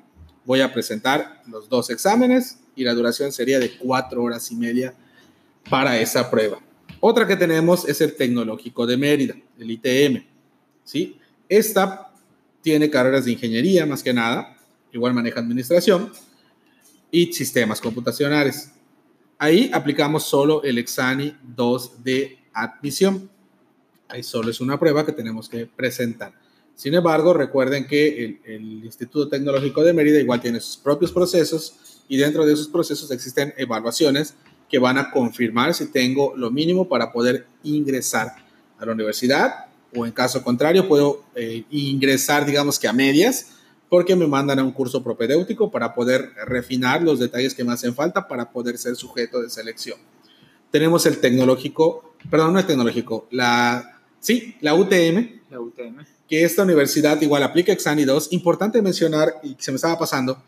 voy 0.45 0.61
a 0.61 0.73
presentar 0.73 1.43
los 1.47 1.69
dos 1.69 1.91
exámenes 1.91 2.59
y 2.75 2.85
la 2.85 2.95
duración 2.95 3.33
sería 3.33 3.59
de 3.59 3.77
cuatro 3.77 4.23
horas 4.23 4.51
y 4.51 4.57
media 4.57 4.95
para 5.69 5.99
esa 5.99 6.31
prueba. 6.31 6.59
Otra 7.01 7.27
que 7.27 7.37
tenemos 7.37 7.89
es 7.89 8.01
el 8.01 8.17
Tecnológico 8.17 8.87
de 8.87 8.97
Mérida, 8.97 9.35
el 9.59 9.71
ITM. 9.71 10.25
¿sí? 10.85 11.19
Esta 11.49 12.13
tiene 12.63 12.91
carreras 12.91 13.25
de 13.25 13.33
ingeniería 13.33 13.87
más 13.87 14.03
que 14.03 14.13
nada, 14.13 14.57
igual 14.93 15.15
maneja 15.15 15.41
administración 15.41 16.13
y 17.11 17.33
sistemas 17.33 17.81
computacionales. 17.81 18.73
Ahí 19.39 19.71
aplicamos 19.73 20.25
solo 20.25 20.63
el 20.63 20.79
Exani 20.79 21.37
2 21.43 22.03
de 22.03 22.39
admisión. 22.55 23.31
Ahí 24.09 24.23
solo 24.23 24.51
es 24.51 24.61
una 24.61 24.79
prueba 24.79 25.05
que 25.05 25.13
tenemos 25.13 25.49
que 25.49 25.67
presentar. 25.67 26.33
Sin 26.75 26.95
embargo, 26.95 27.35
recuerden 27.35 27.87
que 27.87 28.41
el, 28.45 28.85
Instituto 28.85 29.29
Tecnológico 29.29 29.83
de 29.83 29.93
Mérida 29.93 30.21
igual 30.21 30.41
tiene 30.41 30.61
sus 30.61 30.77
propios 30.77 31.13
procesos 31.13 32.03
y 32.09 32.17
dentro 32.17 32.47
de 32.47 32.53
esos 32.53 32.69
procesos 32.69 33.11
existen 33.11 33.53
evaluaciones 33.57 34.35
que 34.71 34.79
van 34.79 34.97
a 34.97 35.11
confirmar 35.11 35.75
si 35.75 35.87
tengo 35.91 36.35
lo 36.37 36.51
mínimo 36.51 36.89
para 36.89 37.13
poder 37.13 37.47
ingresar 37.63 38.33
a 38.79 38.87
la 38.87 38.93
universidad 38.93 39.67
o 39.95 40.07
en 40.07 40.13
caso 40.13 40.43
contrario 40.43 40.89
puedo 40.89 41.25
eh, 41.35 41.65
ingresar 41.71 42.45
digamos 42.45 42.79
que 42.79 42.89
a 42.89 42.93
medias 42.93 43.56
porque 43.89 44.17
me 44.17 44.27
mandan 44.27 44.59
a 44.59 44.65
un 44.65 44.73
curso 44.73 45.03
propedéutico 45.03 45.71
para 45.71 45.95
poder 45.95 46.33
refinar 46.47 47.03
los 47.03 47.19
detalles 47.19 47.55
que 47.55 47.65
me 47.65 47.73
hacen 47.73 47.95
falta 47.95 48.27
para 48.27 48.51
poder 48.51 48.79
ser 48.79 48.97
sujeto 48.97 49.41
de 49.41 49.51
selección. 49.51 49.99
Tenemos 50.71 51.07
el 51.07 51.19
tecnológico, 51.19 52.15
perdón, 52.31 52.55
no 52.55 52.59
el 52.59 52.67
tecnológico, 52.67 53.27
la, 53.31 54.01
sí, 54.21 54.57
la 54.61 54.75
UTM. 54.75 55.41
La 55.51 55.61
UTM 55.61 56.17
que 56.29 56.45
esta 56.45 56.63
universidad 56.63 57.21
igual 57.21 57.43
aplica 57.43 57.73
Exani 57.73 58.05
2. 58.05 58.33
Importante 58.33 58.83
mencionar, 58.83 59.35
y 59.43 59.57
se 59.59 59.71
me 59.71 59.77
estaba 59.77 59.99
pasando, 59.99 60.43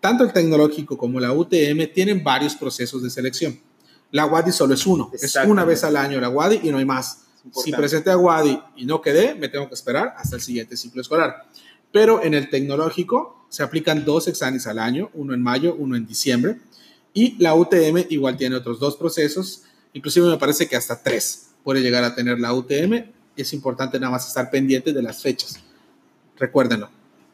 tanto 0.00 0.24
el 0.24 0.32
tecnológico 0.32 0.98
como 0.98 1.20
la 1.20 1.32
UTM 1.32 1.92
tienen 1.94 2.22
varios 2.22 2.54
procesos 2.54 3.02
de 3.02 3.10
selección. 3.10 3.58
La 4.10 4.26
WADI 4.26 4.52
solo 4.52 4.74
es 4.74 4.86
uno, 4.86 5.10
es 5.12 5.36
una 5.46 5.64
vez 5.64 5.82
al 5.82 5.96
año 5.96 6.20
la 6.20 6.28
WADI 6.28 6.60
y 6.62 6.70
no 6.70 6.78
hay 6.78 6.84
más. 6.84 7.22
Si 7.52 7.72
presenté 7.72 8.10
a 8.10 8.16
WADI 8.16 8.60
y 8.76 8.86
no 8.86 9.00
quedé, 9.00 9.34
me 9.34 9.48
tengo 9.48 9.68
que 9.68 9.74
esperar 9.74 10.14
hasta 10.16 10.36
el 10.36 10.42
siguiente 10.42 10.76
ciclo 10.76 11.02
escolar. 11.02 11.46
Pero 11.94 12.24
en 12.24 12.34
el 12.34 12.50
tecnológico 12.50 13.46
se 13.48 13.62
aplican 13.62 14.04
dos 14.04 14.26
exámenes 14.26 14.66
al 14.66 14.80
año, 14.80 15.10
uno 15.14 15.32
en 15.32 15.40
mayo, 15.40 15.76
uno 15.78 15.94
en 15.94 16.08
diciembre. 16.08 16.58
Y 17.12 17.40
la 17.40 17.54
UTM 17.54 18.06
igual 18.08 18.36
tiene 18.36 18.56
otros 18.56 18.80
dos 18.80 18.96
procesos, 18.96 19.62
inclusive 19.92 20.26
me 20.26 20.36
parece 20.36 20.66
que 20.66 20.74
hasta 20.74 21.00
tres 21.00 21.50
puede 21.62 21.82
llegar 21.82 22.02
a 22.02 22.16
tener 22.16 22.40
la 22.40 22.52
UTM 22.52 23.14
es 23.36 23.52
importante 23.52 24.00
nada 24.00 24.10
más 24.10 24.26
estar 24.26 24.50
pendiente 24.50 24.92
de 24.92 25.02
las 25.02 25.22
fechas. 25.22 25.60
Recuérdenlo. 26.36 26.90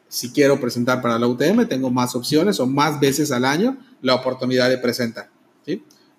Si 0.07 0.31
quiero 0.31 0.59
presentar 0.61 1.01
para 1.01 1.17
la 1.17 1.27
UTM, 1.27 1.67
tengo 1.67 1.89
más 1.89 2.15
opciones 2.15 2.59
o 2.59 2.67
más 2.67 2.99
veces 2.99 3.31
al 3.31 3.45
año 3.45 3.77
la 4.03 4.13
oportunidad 4.13 4.69
de 4.69 4.77
presentar. 4.77 5.31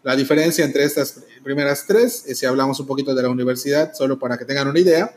La 0.03 0.17
diferencia 0.17 0.65
entre 0.65 0.83
estas 0.83 1.23
primeras 1.45 1.87
tres, 1.87 2.25
si 2.27 2.45
hablamos 2.45 2.81
un 2.81 2.89
poquito 2.89 3.15
de 3.15 3.23
la 3.23 3.29
universidad, 3.29 3.93
solo 3.95 4.19
para 4.19 4.37
que 4.37 4.45
tengan 4.45 4.67
una 4.67 4.81
idea, 4.81 5.15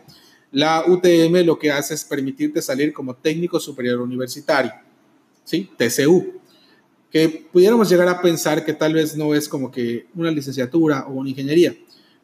la 0.51 0.83
UTM 0.87 1.45
lo 1.45 1.57
que 1.57 1.71
hace 1.71 1.93
es 1.93 2.03
permitirte 2.03 2.61
salir 2.61 2.93
como 2.93 3.15
técnico 3.15 3.59
superior 3.59 3.99
universitario, 3.99 4.71
¿sí? 5.43 5.69
TCU, 5.77 6.39
que 7.11 7.47
pudiéramos 7.51 7.89
llegar 7.89 8.07
a 8.07 8.21
pensar 8.21 8.65
que 8.65 8.73
tal 8.73 8.93
vez 8.93 9.15
no 9.15 9.33
es 9.33 9.47
como 9.47 9.71
que 9.71 10.07
una 10.15 10.31
licenciatura 10.31 11.05
o 11.07 11.13
una 11.13 11.29
ingeniería, 11.29 11.75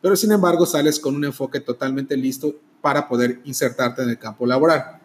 pero 0.01 0.15
sin 0.15 0.31
embargo 0.31 0.65
sales 0.65 0.99
con 0.99 1.15
un 1.15 1.25
enfoque 1.25 1.59
totalmente 1.59 2.17
listo 2.17 2.55
para 2.81 3.07
poder 3.07 3.39
insertarte 3.45 4.01
en 4.01 4.09
el 4.09 4.17
campo 4.17 4.45
laboral. 4.45 4.99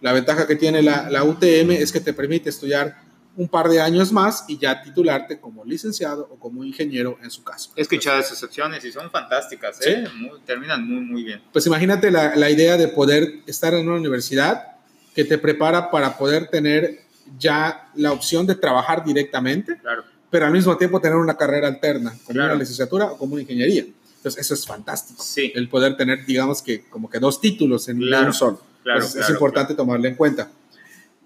La 0.00 0.12
ventaja 0.12 0.46
que 0.46 0.56
tiene 0.56 0.82
la, 0.82 1.10
la, 1.10 1.24
UTM 1.24 1.72
es 1.72 1.90
que 1.90 2.00
te 2.00 2.12
permite 2.12 2.50
estudiar 2.50 3.05
un 3.36 3.48
par 3.48 3.68
de 3.68 3.80
años 3.80 4.12
más 4.12 4.44
y 4.48 4.58
ya 4.58 4.82
titularte 4.82 5.38
como 5.38 5.64
licenciado 5.64 6.28
o 6.30 6.38
como 6.38 6.64
ingeniero 6.64 7.18
en 7.22 7.30
su 7.30 7.44
caso. 7.44 7.70
He 7.76 7.82
escuchado 7.82 8.18
esas 8.18 8.42
opciones 8.42 8.84
y 8.84 8.90
son 8.90 9.10
fantásticas, 9.10 9.80
¿eh? 9.86 10.04
¿Sí? 10.06 10.16
Muy, 10.16 10.40
terminan 10.44 10.88
muy, 10.88 11.00
muy 11.00 11.22
bien. 11.22 11.42
Pues 11.52 11.66
imagínate 11.66 12.10
la, 12.10 12.34
la 12.34 12.50
idea 12.50 12.76
de 12.76 12.88
poder 12.88 13.40
estar 13.46 13.74
en 13.74 13.86
una 13.86 13.98
universidad 13.98 14.76
que 15.14 15.24
te 15.24 15.38
prepara 15.38 15.90
para 15.90 16.16
poder 16.16 16.48
tener 16.48 17.00
ya 17.38 17.88
la 17.94 18.12
opción 18.12 18.46
de 18.46 18.54
trabajar 18.54 19.04
directamente, 19.04 19.78
claro. 19.78 20.04
pero 20.30 20.46
al 20.46 20.52
mismo 20.52 20.76
tiempo 20.76 21.00
tener 21.00 21.16
una 21.16 21.36
carrera 21.36 21.68
alterna, 21.68 22.10
como 22.10 22.34
claro. 22.34 22.52
una 22.52 22.60
licenciatura 22.60 23.06
o 23.06 23.18
como 23.18 23.34
una 23.34 23.42
ingeniería. 23.42 23.84
Entonces, 24.16 24.40
eso 24.40 24.54
es 24.54 24.66
fantástico. 24.66 25.22
Sí. 25.22 25.52
El 25.54 25.68
poder 25.68 25.96
tener, 25.96 26.24
digamos 26.26 26.62
que, 26.62 26.84
como 26.84 27.08
que 27.08 27.18
dos 27.18 27.40
títulos 27.40 27.88
en 27.88 27.98
claro, 27.98 28.26
un 28.26 28.32
solo. 28.32 28.60
Claro, 28.82 29.00
pues 29.00 29.16
es 29.16 29.30
importante 29.30 29.74
tomarlo 29.74 30.06
en 30.06 30.14
cuenta. 30.14 30.50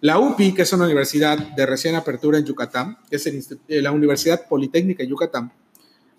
La 0.03 0.19
UPI, 0.19 0.55
que 0.55 0.63
es 0.63 0.73
una 0.73 0.87
universidad 0.87 1.37
de 1.37 1.67
recién 1.67 1.95
apertura 1.95 2.39
en 2.39 2.47
Yucatán, 2.47 2.97
es 3.11 3.27
eh, 3.27 3.83
la 3.83 3.93
Universidad 3.93 4.49
Politécnica 4.49 5.03
de 5.03 5.11
Yucatán, 5.11 5.53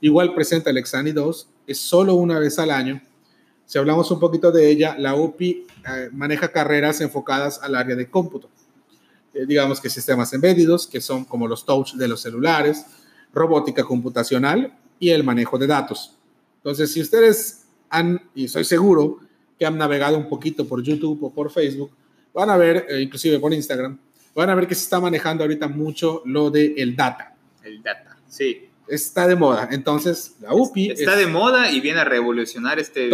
igual 0.01 0.35
presenta 0.35 0.69
el 0.69 0.77
Exani 0.77 1.11
2, 1.11 1.49
es 1.65 1.79
solo 1.79 2.13
una 2.13 2.37
vez 2.37 2.59
al 2.59 2.69
año. 2.69 3.01
Si 3.65 3.79
hablamos 3.79 4.11
un 4.11 4.19
poquito 4.19 4.51
de 4.51 4.69
ella, 4.69 4.95
la 4.99 5.15
UPI 5.15 5.65
eh, 5.87 6.09
maneja 6.11 6.51
carreras 6.51 7.01
enfocadas 7.01 7.59
al 7.63 7.73
área 7.73 7.95
de 7.95 8.07
cómputo. 8.07 8.51
Eh, 9.33 9.47
digamos 9.47 9.81
que 9.81 9.89
sistemas 9.89 10.31
embedidos, 10.33 10.85
que 10.85 11.01
son 11.01 11.25
como 11.25 11.47
los 11.47 11.65
touch 11.65 11.93
de 11.93 12.07
los 12.07 12.21
celulares, 12.21 12.85
robótica 13.33 13.83
computacional 13.83 14.77
y 14.99 15.09
el 15.09 15.23
manejo 15.23 15.57
de 15.57 15.65
datos. 15.65 16.15
Entonces, 16.57 16.91
si 16.91 17.01
ustedes 17.01 17.63
han, 17.89 18.29
y 18.35 18.45
estoy 18.45 18.63
seguro 18.63 19.21
que 19.57 19.65
han 19.65 19.79
navegado 19.79 20.19
un 20.19 20.29
poquito 20.29 20.67
por 20.67 20.83
YouTube 20.83 21.23
o 21.23 21.33
por 21.33 21.49
Facebook, 21.49 21.91
van 22.33 22.49
a 22.49 22.57
ver, 22.57 22.85
eh, 22.89 23.01
inclusive 23.01 23.39
por 23.39 23.53
Instagram, 23.53 23.97
van 24.33 24.49
a 24.49 24.55
ver 24.55 24.67
que 24.67 24.75
se 24.75 24.83
está 24.83 24.99
manejando 24.99 25.43
ahorita 25.43 25.67
mucho 25.67 26.21
lo 26.25 26.49
de 26.49 26.73
el 26.77 26.95
data. 26.95 27.35
El 27.63 27.81
data, 27.81 28.17
sí. 28.27 28.67
Está 28.87 29.27
de 29.27 29.35
moda. 29.35 29.69
Entonces, 29.71 30.35
la 30.41 30.53
UPI... 30.53 30.91
Está 30.91 31.13
es, 31.13 31.19
de 31.19 31.27
moda 31.27 31.71
y 31.71 31.79
viene 31.79 32.01
a 32.01 32.03
revolucionar 32.03 32.77
este 32.79 33.09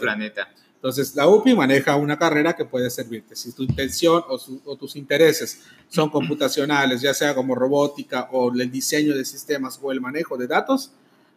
planeta. 0.00 0.48
Entonces, 0.74 1.14
la 1.14 1.28
UPI 1.28 1.54
maneja 1.54 1.94
una 1.96 2.18
carrera 2.18 2.54
que 2.56 2.64
puede 2.64 2.90
servirte. 2.90 3.36
Si 3.36 3.52
tu 3.52 3.62
intención 3.62 4.24
o, 4.28 4.38
su, 4.38 4.60
o, 4.64 4.76
tus 4.76 4.96
intereses 4.96 5.60
son 5.88 6.08
computacionales, 6.08 7.02
ya 7.02 7.14
sea 7.14 7.34
como 7.34 7.54
robótica 7.54 8.28
o 8.32 8.50
el 8.52 8.70
diseño 8.70 9.14
de 9.14 9.24
sistemas 9.24 9.78
o 9.82 9.92
el 9.92 10.00
manejo 10.00 10.36
de 10.36 10.46
datos, 10.46 10.90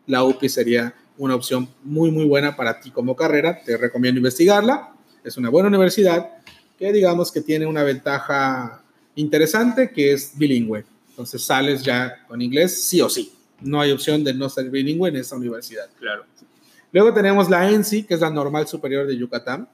la 0.07 0.23
UPI 0.23 0.49
sería 0.49 0.95
una 1.17 1.35
opción 1.35 1.69
muy, 1.83 2.09
muy 2.09 2.25
buena 2.25 2.55
para 2.55 2.79
ti 2.79 2.89
como 2.89 3.15
carrera. 3.15 3.61
Te 3.63 3.77
recomiendo 3.77 4.17
investigarla. 4.17 4.93
Es 5.23 5.37
una 5.37 5.49
buena 5.49 5.67
universidad 5.67 6.42
que 6.77 6.91
digamos 6.91 7.31
que 7.31 7.41
tiene 7.41 7.65
una 7.65 7.83
ventaja 7.83 8.83
interesante 9.15 9.91
que 9.91 10.13
es 10.13 10.37
bilingüe. 10.37 10.85
Entonces 11.09 11.43
sales 11.43 11.83
ya 11.83 12.25
con 12.27 12.41
inglés 12.41 12.83
sí 12.83 13.01
o 13.01 13.09
sí. 13.09 13.31
no 13.61 13.79
hay 13.79 13.91
opción 13.91 14.23
de 14.23 14.33
no 14.33 14.49
ser 14.49 14.69
bilingüe 14.69 15.09
en 15.09 15.15
esta 15.17 15.35
universidad. 15.35 15.89
Claro. 15.99 16.25
Luego 16.91 17.13
tenemos 17.13 17.49
la 17.49 17.69
ENSI, 17.69 18.03
que 18.03 18.13
es 18.13 18.19
la 18.19 18.29
Normal 18.29 18.67
Superior 18.67 19.07
de 19.07 19.17
Yucatán, 19.17 19.67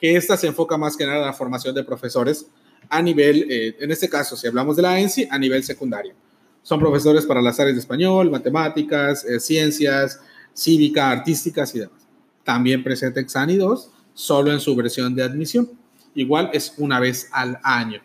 que 0.00 0.16
esta 0.16 0.36
se 0.36 0.46
enfoca 0.46 0.76
más 0.76 0.96
que 0.96 1.06
nada 1.06 1.18
en 1.18 1.26
la 1.26 1.32
formación 1.32 1.74
de 1.74 1.82
profesores 1.82 2.46
a 2.88 3.02
nivel, 3.02 3.46
eh, 3.50 3.76
en 3.80 3.90
este 3.90 4.08
caso, 4.08 4.36
si 4.36 4.46
hablamos 4.46 4.76
de 4.76 4.82
la 4.82 4.98
ENSI, 4.98 5.28
a 5.30 5.38
nivel 5.38 5.62
secundario. 5.64 6.14
Son 6.62 6.78
profesores 6.78 7.24
para 7.24 7.40
las 7.40 7.58
áreas 7.58 7.76
de 7.76 7.80
español, 7.80 8.30
matemáticas, 8.30 9.24
eh, 9.24 9.40
ciencias, 9.40 10.20
cívica, 10.54 11.10
artísticas 11.10 11.74
y 11.74 11.80
demás. 11.80 12.06
También 12.44 12.82
presenta 12.82 13.20
Exani 13.20 13.56
2, 13.56 13.90
solo 14.14 14.52
en 14.52 14.60
su 14.60 14.74
versión 14.76 15.14
de 15.14 15.22
admisión. 15.22 15.70
Igual 16.14 16.50
es 16.52 16.74
una 16.78 17.00
vez 17.00 17.28
al 17.32 17.58
año. 17.62 18.02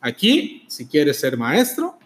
Aquí, 0.00 0.64
si 0.68 0.86
quieres 0.86 1.18
ser 1.20 1.36
maestro, 1.36 1.98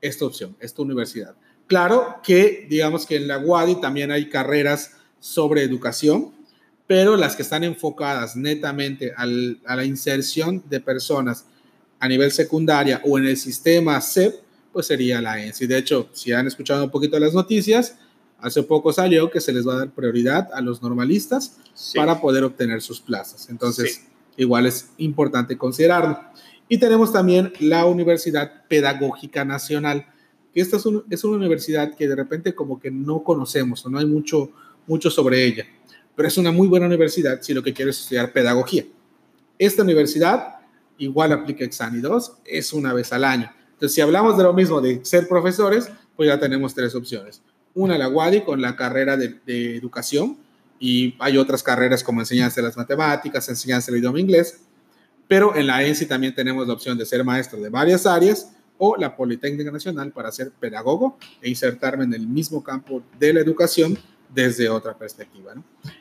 esta 0.00 0.24
opción, 0.24 0.56
esta 0.60 0.82
universidad. 0.82 1.34
Claro 1.66 2.20
que, 2.22 2.66
digamos 2.68 3.06
que 3.06 3.16
en 3.16 3.28
la 3.28 3.38
UADI 3.38 3.80
también 3.80 4.10
hay 4.10 4.28
carreras 4.28 4.92
sobre 5.20 5.62
educación, 5.62 6.32
pero 6.86 7.16
las 7.16 7.36
que 7.36 7.42
están 7.42 7.64
enfocadas 7.64 8.36
netamente 8.36 9.12
a 9.16 9.26
la 9.76 9.84
inserción 9.84 10.62
de 10.68 10.80
personas 10.80 11.46
a 12.00 12.08
nivel 12.08 12.30
secundaria 12.32 13.02
o 13.04 13.18
en 13.18 13.26
el 13.26 13.36
sistema 13.36 14.00
CEP, 14.00 14.34
pues 14.72 14.86
sería 14.86 15.20
la 15.20 15.42
ENSI. 15.42 15.66
De 15.66 15.78
hecho, 15.78 16.08
si 16.12 16.32
han 16.32 16.46
escuchado 16.46 16.84
un 16.84 16.90
poquito 16.90 17.18
las 17.18 17.34
noticias, 17.34 17.96
hace 18.38 18.62
poco 18.62 18.92
salió 18.92 19.30
que 19.30 19.40
se 19.40 19.52
les 19.52 19.66
va 19.66 19.74
a 19.74 19.78
dar 19.78 19.90
prioridad 19.90 20.48
a 20.52 20.60
los 20.60 20.80
normalistas 20.82 21.56
para 21.94 22.20
poder 22.20 22.44
obtener 22.44 22.80
sus 22.80 23.00
plazas. 23.00 23.48
Entonces, 23.50 24.06
igual 24.38 24.66
es 24.66 24.90
importante 24.96 25.58
considerarlo. 25.58 26.18
Y 26.68 26.78
tenemos 26.78 27.12
también 27.12 27.52
la 27.60 27.84
Universidad 27.84 28.66
Pedagógica 28.68 29.44
Nacional, 29.44 30.06
que 30.54 30.60
esta 30.60 30.76
es, 30.76 30.84
es 31.10 31.24
una 31.24 31.36
universidad 31.36 31.94
que 31.94 32.08
de 32.08 32.14
repente 32.14 32.54
como 32.54 32.80
que 32.80 32.90
no 32.90 33.22
conocemos 33.22 33.84
o 33.84 33.90
no 33.90 33.98
hay 33.98 34.06
mucho, 34.06 34.50
mucho 34.86 35.10
sobre 35.10 35.44
ella, 35.44 35.66
pero 36.14 36.28
es 36.28 36.38
una 36.38 36.52
muy 36.52 36.68
buena 36.68 36.86
universidad 36.86 37.42
si 37.42 37.52
lo 37.52 37.62
que 37.62 37.74
quieres 37.74 37.96
es 37.96 38.02
estudiar 38.02 38.32
pedagogía. 38.32 38.84
Esta 39.58 39.82
universidad 39.82 40.56
igual 40.98 41.32
aplica 41.32 41.64
Exani 41.64 42.00
2, 42.00 42.32
es 42.44 42.72
una 42.72 42.92
vez 42.92 43.12
al 43.12 43.24
año. 43.24 43.50
Entonces, 43.72 43.94
si 43.94 44.00
hablamos 44.00 44.36
de 44.36 44.42
lo 44.42 44.52
mismo 44.52 44.80
de 44.80 45.04
ser 45.04 45.28
profesores, 45.28 45.90
pues 46.16 46.28
ya 46.28 46.38
tenemos 46.38 46.74
tres 46.74 46.94
opciones. 46.94 47.42
Una, 47.74 47.96
la 47.96 48.08
WADI 48.08 48.42
con 48.42 48.60
la 48.60 48.74
carrera 48.74 49.16
de 49.16 49.76
educación, 49.76 50.38
y 50.78 51.14
hay 51.18 51.38
otras 51.38 51.62
carreras 51.62 52.04
como 52.04 52.20
enseñanza 52.20 52.60
de 52.60 52.68
las 52.68 52.76
matemáticas, 52.76 53.48
enseñanza 53.48 53.90
del 53.90 54.00
idioma 54.00 54.20
inglés, 54.20 54.60
pero 55.26 55.54
en 55.54 55.66
la 55.66 55.84
ENSI 55.84 56.06
también 56.06 56.34
tenemos 56.34 56.66
la 56.66 56.74
opción 56.74 56.96
de 56.96 57.04
ser 57.04 57.24
maestro 57.24 57.60
de 57.60 57.68
varias 57.68 58.06
áreas 58.06 58.52
o 58.78 58.96
la 58.96 59.16
Politécnica 59.16 59.70
Nacional 59.70 60.12
para 60.12 60.32
ser 60.32 60.50
pedagogo 60.52 61.18
e 61.42 61.48
insertarme 61.48 62.04
en 62.04 62.14
el 62.14 62.26
mismo 62.26 62.62
campo 62.62 63.02
de 63.18 63.34
la 63.34 63.40
educación 63.40 63.98
desde 64.32 64.68
otra 64.68 64.96
perspectiva. 64.96 65.54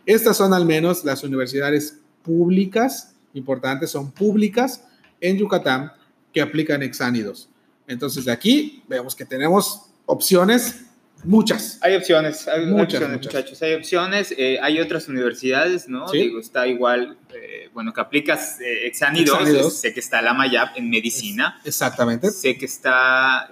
Estas 0.06 0.38
son 0.38 0.54
al 0.54 0.66
menos 0.66 1.04
las 1.04 1.24
universidades 1.24 2.00
públicas, 2.24 3.16
importantes, 3.34 3.90
son 3.90 4.12
públicas 4.12 4.84
en 5.20 5.38
Yucatán 5.38 5.92
que 6.34 6.42
aplican 6.42 6.84
exánidos. 6.84 7.50
Entonces 7.88 8.26
de 8.26 8.32
aquí 8.32 8.84
vemos 8.88 9.16
que 9.16 9.26
tenemos 9.26 9.90
opciones 10.06 10.87
Muchas. 11.24 11.80
Hay 11.82 11.96
opciones, 11.96 12.48
hay 12.48 12.66
muchas, 12.66 13.02
opciones, 13.02 13.26
muchachos. 13.26 13.62
Hay 13.62 13.74
opciones. 13.74 14.34
Eh, 14.38 14.60
hay 14.62 14.80
otras 14.80 15.08
universidades, 15.08 15.90
¿no? 15.90 16.10
Digo, 16.12 16.40
está 16.40 16.68
igual, 16.68 17.18
eh, 17.34 17.70
bueno, 17.74 17.94
que 17.94 18.02
aplicas 18.02 18.60
eh, 18.62 18.88
Exani 18.88 19.24
2. 19.24 19.74
Sé 19.80 19.94
que 19.94 20.00
está 20.00 20.22
la 20.22 20.34
Mayap 20.34 20.78
en 20.78 20.90
medicina. 20.90 21.60
Exactamente. 21.66 22.32
Sé 22.32 22.58
que 22.58 22.66
está 22.66 23.50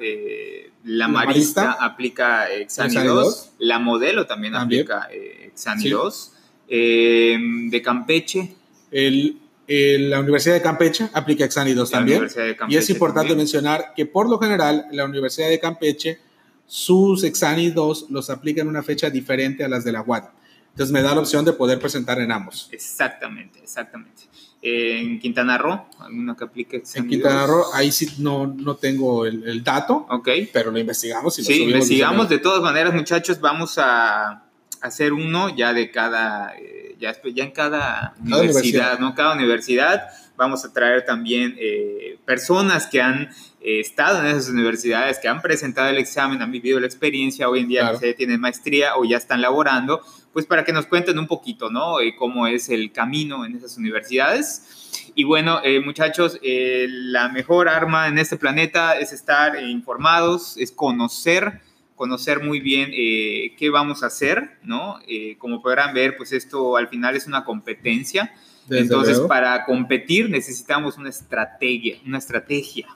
la, 0.84 1.08
Marista, 1.08 1.74
aplica 1.74 2.52
Exani, 2.52 2.96
2. 2.96 3.54
La 3.60 3.80
Modelo 3.80 4.26
también, 4.26 4.56
aplica 4.56 5.10
Exani 5.12 5.90
2. 5.90 6.34
de 6.68 7.82
Campeche. 7.84 8.56
El, 8.92 9.40
la 9.68 10.20
Universidad 10.20 10.56
de 10.56 10.62
Campeche 10.62 11.10
aplica 11.14 11.44
Exani 11.44 11.74
2 11.74 11.90
también. 11.90 12.28
y 12.70 12.78
es 12.78 12.90
importante 12.90 13.36
mencionar 13.36 13.94
que 13.96 14.06
por 14.06 14.30
lo 14.30 14.38
general 14.38 14.86
la 14.92 15.06
Universidad 15.06 15.50
de 15.50 15.60
Campeche 15.60 16.20
sus 16.68 17.24
Exani 17.24 17.70
2 17.70 18.08
los 18.10 18.30
aplica 18.30 18.62
en 18.62 18.68
una 18.68 18.84
fecha 18.84 19.10
diferente 19.10 19.64
a 19.64 19.68
las 19.68 19.84
de 19.84 19.92
la 19.92 20.02
UAD. 20.02 20.24
Entonces 20.72 20.92
me 20.92 21.02
da 21.02 21.16
la 21.16 21.22
opción 21.22 21.46
de 21.46 21.54
poder 21.54 21.80
presentar 21.80 22.20
en 22.20 22.32
ambos. 22.32 22.68
Exactamente, 22.72 23.60
exactamente. 23.60 24.24
En 24.62 25.20
Quintana 25.20 25.58
Roo, 25.58 25.86
alguna 26.00 26.36
que 26.36 26.44
aplique 26.44 26.84
En 26.96 27.08
Quintana 27.08 27.46
Roo, 27.46 27.64
ahí 27.74 27.92
sí 27.92 28.16
no, 28.18 28.48
no 28.48 28.76
tengo 28.76 29.26
el, 29.26 29.64
dato, 29.64 30.06
ok 30.10 30.28
pero 30.52 30.72
lo 30.72 30.80
investigamos. 30.80 31.38
Y 31.40 31.44
sí, 31.44 31.64
investigamos. 31.64 32.28
De 32.28 32.40
todas 32.40 32.62
maneras, 32.62 32.94
muchachos, 32.94 33.40
vamos 33.40 33.78
a 33.78 34.44
hacer 34.82 35.14
uno 35.14 35.56
ya 35.56 35.72
de 35.72 35.92
cada, 35.92 36.56
eh, 36.58 36.85
ya, 37.00 37.16
ya 37.34 37.44
en 37.44 37.52
cada, 37.52 38.16
universidad, 38.20 39.00
¿no? 39.00 39.16
Cada 39.16 39.34
universidad 39.34 40.10
vamos 40.38 40.66
a 40.66 40.74
traer 40.74 41.06
también 41.06 41.56
eh, 41.58 42.18
personas 42.26 42.88
que 42.88 43.02
han 43.02 43.30
eh, 43.62 43.80
estado 43.80 44.20
en 44.20 44.28
esas 44.28 44.50
universidades, 44.50 45.20
que 45.20 45.28
han 45.28 45.42
presentado 45.42 45.90
el 45.90 45.98
examen, 45.98 46.42
han 46.42 46.52
vivido 46.52 46.80
la 46.80 46.88
experiencia, 46.88 47.50
hoy 47.50 47.62
en 47.62 47.68
día 47.68 47.82
claro. 47.82 48.16
tienen 48.18 48.40
maestría 48.40 48.96
o 48.98 49.06
ya 49.06 49.18
están 49.18 49.42
laborando, 49.42 50.02
pues 50.34 50.46
para 50.46 50.66
que 50.66 50.74
nos 50.74 50.86
cuenten 50.86 51.18
un 51.18 51.28
poquito, 51.28 51.70
¿no? 51.70 52.00
Eh, 52.00 52.16
cómo 52.18 52.48
es 52.48 52.70
el 52.70 52.92
camino 52.92 53.46
en 53.46 53.56
esas 53.56 53.78
universidades. 53.78 55.12
Y 55.14 55.24
bueno, 55.24 55.62
muchachos, 55.84 56.40
la 56.42 57.30
mejor 57.30 57.70
arma 57.70 58.08
en 58.08 58.18
este 58.18 58.36
planeta 58.36 58.98
es 58.98 59.14
estar 59.14 59.62
informados, 59.62 60.58
es 60.58 60.72
conocer 60.72 61.62
conocer 61.96 62.44
muy 62.44 62.60
bien 62.60 62.92
qué 62.92 63.70
vamos 63.72 64.04
a 64.04 64.08
hacer, 64.08 64.58
¿no? 64.64 65.00
como 65.38 65.62
podrán 65.62 65.94
ver, 65.94 66.18
pues 66.18 66.32
esto 66.34 66.76
al 66.78 66.88
final 66.90 67.16
es 67.16 67.28
una 67.28 67.46
competencia 67.46 68.34
entonces, 68.70 69.20
para 69.22 69.66
competir 69.66 70.30
necesitamos 70.30 70.98
una 70.98 71.10
estrategia, 71.10 71.98
una 72.06 72.18
estrategia, 72.18 72.88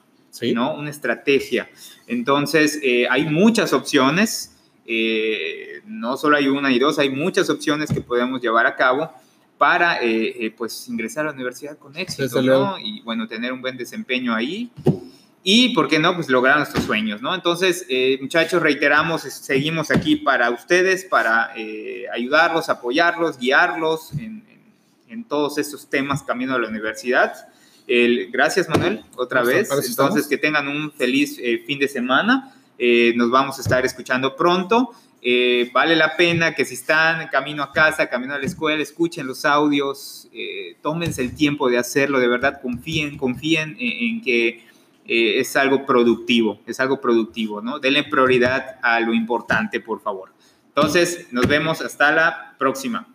¿no? 0.54 0.74
Una 0.74 0.90
estrategia. 0.90 1.68
Entonces, 2.06 2.80
eh, 2.82 3.06
hay 3.08 3.26
muchas 3.26 3.72
opciones, 3.72 4.56
eh, 4.86 5.82
no 5.86 6.16
solo 6.16 6.36
hay 6.36 6.48
una 6.48 6.72
y 6.72 6.78
dos, 6.78 6.98
hay 6.98 7.10
muchas 7.10 7.50
opciones 7.50 7.90
que 7.92 8.00
podemos 8.00 8.40
llevar 8.40 8.66
a 8.66 8.74
cabo 8.74 9.12
para, 9.58 10.02
eh, 10.02 10.52
pues, 10.56 10.88
ingresar 10.88 11.26
a 11.26 11.28
la 11.28 11.34
universidad 11.34 11.78
con 11.78 11.96
éxito, 11.96 12.42
¿no? 12.42 12.78
Y, 12.78 13.02
bueno, 13.02 13.28
tener 13.28 13.52
un 13.52 13.60
buen 13.60 13.76
desempeño 13.76 14.34
ahí. 14.34 14.70
Y, 15.42 15.74
¿por 15.74 15.88
qué 15.88 15.98
no? 15.98 16.14
Pues 16.14 16.28
lograr 16.28 16.58
nuestros 16.58 16.84
sueños, 16.84 17.22
¿no? 17.22 17.34
Entonces, 17.34 17.86
muchachos, 18.20 18.60
reiteramos, 18.60 19.22
seguimos 19.22 19.90
aquí 19.90 20.16
para 20.16 20.50
ustedes, 20.50 21.04
para 21.06 21.54
ayudarlos, 22.12 22.68
apoyarlos, 22.68 23.38
guiarlos 23.38 24.12
en, 24.12 24.44
en 25.10 25.24
todos 25.24 25.58
estos 25.58 25.90
temas 25.90 26.22
camino 26.22 26.54
a 26.54 26.58
la 26.58 26.68
universidad. 26.68 27.48
El, 27.86 28.30
gracias, 28.30 28.68
Manuel, 28.68 29.04
otra 29.16 29.42
vez. 29.42 29.68
Entonces, 29.88 30.28
que 30.28 30.38
tengan 30.38 30.68
un 30.68 30.92
feliz 30.92 31.38
eh, 31.42 31.62
fin 31.66 31.78
de 31.78 31.88
semana. 31.88 32.54
Eh, 32.78 33.12
nos 33.16 33.30
vamos 33.30 33.58
a 33.58 33.62
estar 33.62 33.84
escuchando 33.84 34.36
pronto. 34.36 34.92
Eh, 35.20 35.68
vale 35.74 35.96
la 35.96 36.16
pena 36.16 36.54
que 36.54 36.64
si 36.64 36.74
están 36.74 37.28
camino 37.28 37.64
a 37.64 37.72
casa, 37.72 38.08
camino 38.08 38.34
a 38.34 38.38
la 38.38 38.46
escuela, 38.46 38.80
escuchen 38.80 39.26
los 39.26 39.44
audios, 39.44 40.28
tómense 40.80 41.20
el 41.20 41.34
tiempo 41.34 41.68
de 41.68 41.76
hacerlo, 41.76 42.20
de 42.20 42.28
verdad 42.28 42.62
confíen, 42.62 43.18
confíen 43.18 43.76
en, 43.78 44.14
en 44.14 44.22
que 44.22 44.64
es 45.10 45.56
algo 45.56 45.84
productivo, 45.84 46.60
es 46.66 46.78
algo 46.78 47.00
productivo, 47.00 47.60
¿no? 47.60 47.80
Denle 47.80 48.04
prioridad 48.04 48.76
a 48.80 49.00
lo 49.00 49.12
importante, 49.12 49.80
por 49.80 50.00
favor. 50.00 50.32
Entonces, 50.68 51.26
nos 51.32 51.48
vemos 51.48 51.80
hasta 51.80 52.12
la 52.12 52.54
próxima. 52.58 53.12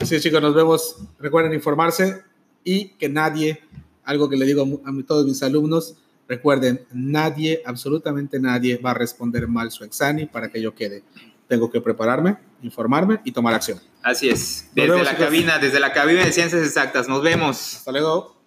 Así 0.00 0.18
chicos, 0.18 0.42
nos 0.42 0.52
vemos. 0.52 0.96
Recuerden 1.20 1.54
informarse 1.54 2.24
y 2.64 2.88
que 2.90 3.08
nadie, 3.08 3.62
algo 4.04 4.28
que 4.28 4.36
le 4.36 4.46
digo 4.46 4.82
a, 4.84 5.06
todos 5.06 5.26
mis 5.26 5.40
alumnos, 5.44 5.96
recuerden, 6.26 6.84
nadie, 6.92 7.62
absolutamente 7.64 8.40
nadie 8.40 8.76
va 8.76 8.90
a 8.90 8.94
responder 8.94 9.46
mal 9.46 9.70
su 9.70 9.84
examen 9.84 10.26
para 10.26 10.50
que 10.50 10.60
yo 10.60 10.74
quede. 10.74 11.04
Tengo 11.46 11.70
que 11.70 11.80
prepararme, 11.80 12.36
informarme 12.62 13.20
y 13.24 13.30
tomar 13.30 13.54
acción. 13.54 13.80
Así 14.02 14.28
es. 14.28 14.70
Desde 14.74 15.04
la 15.04 15.16
cabina, 15.16 15.58
desde 15.58 15.78
la 15.78 15.92
cabina 15.92 16.24
de 16.24 16.32
ciencias 16.32 16.66
exactas. 16.66 17.08
Nos 17.08 17.22
vemos. 17.22 17.76
Hasta 17.76 17.92
luego. 17.92 18.37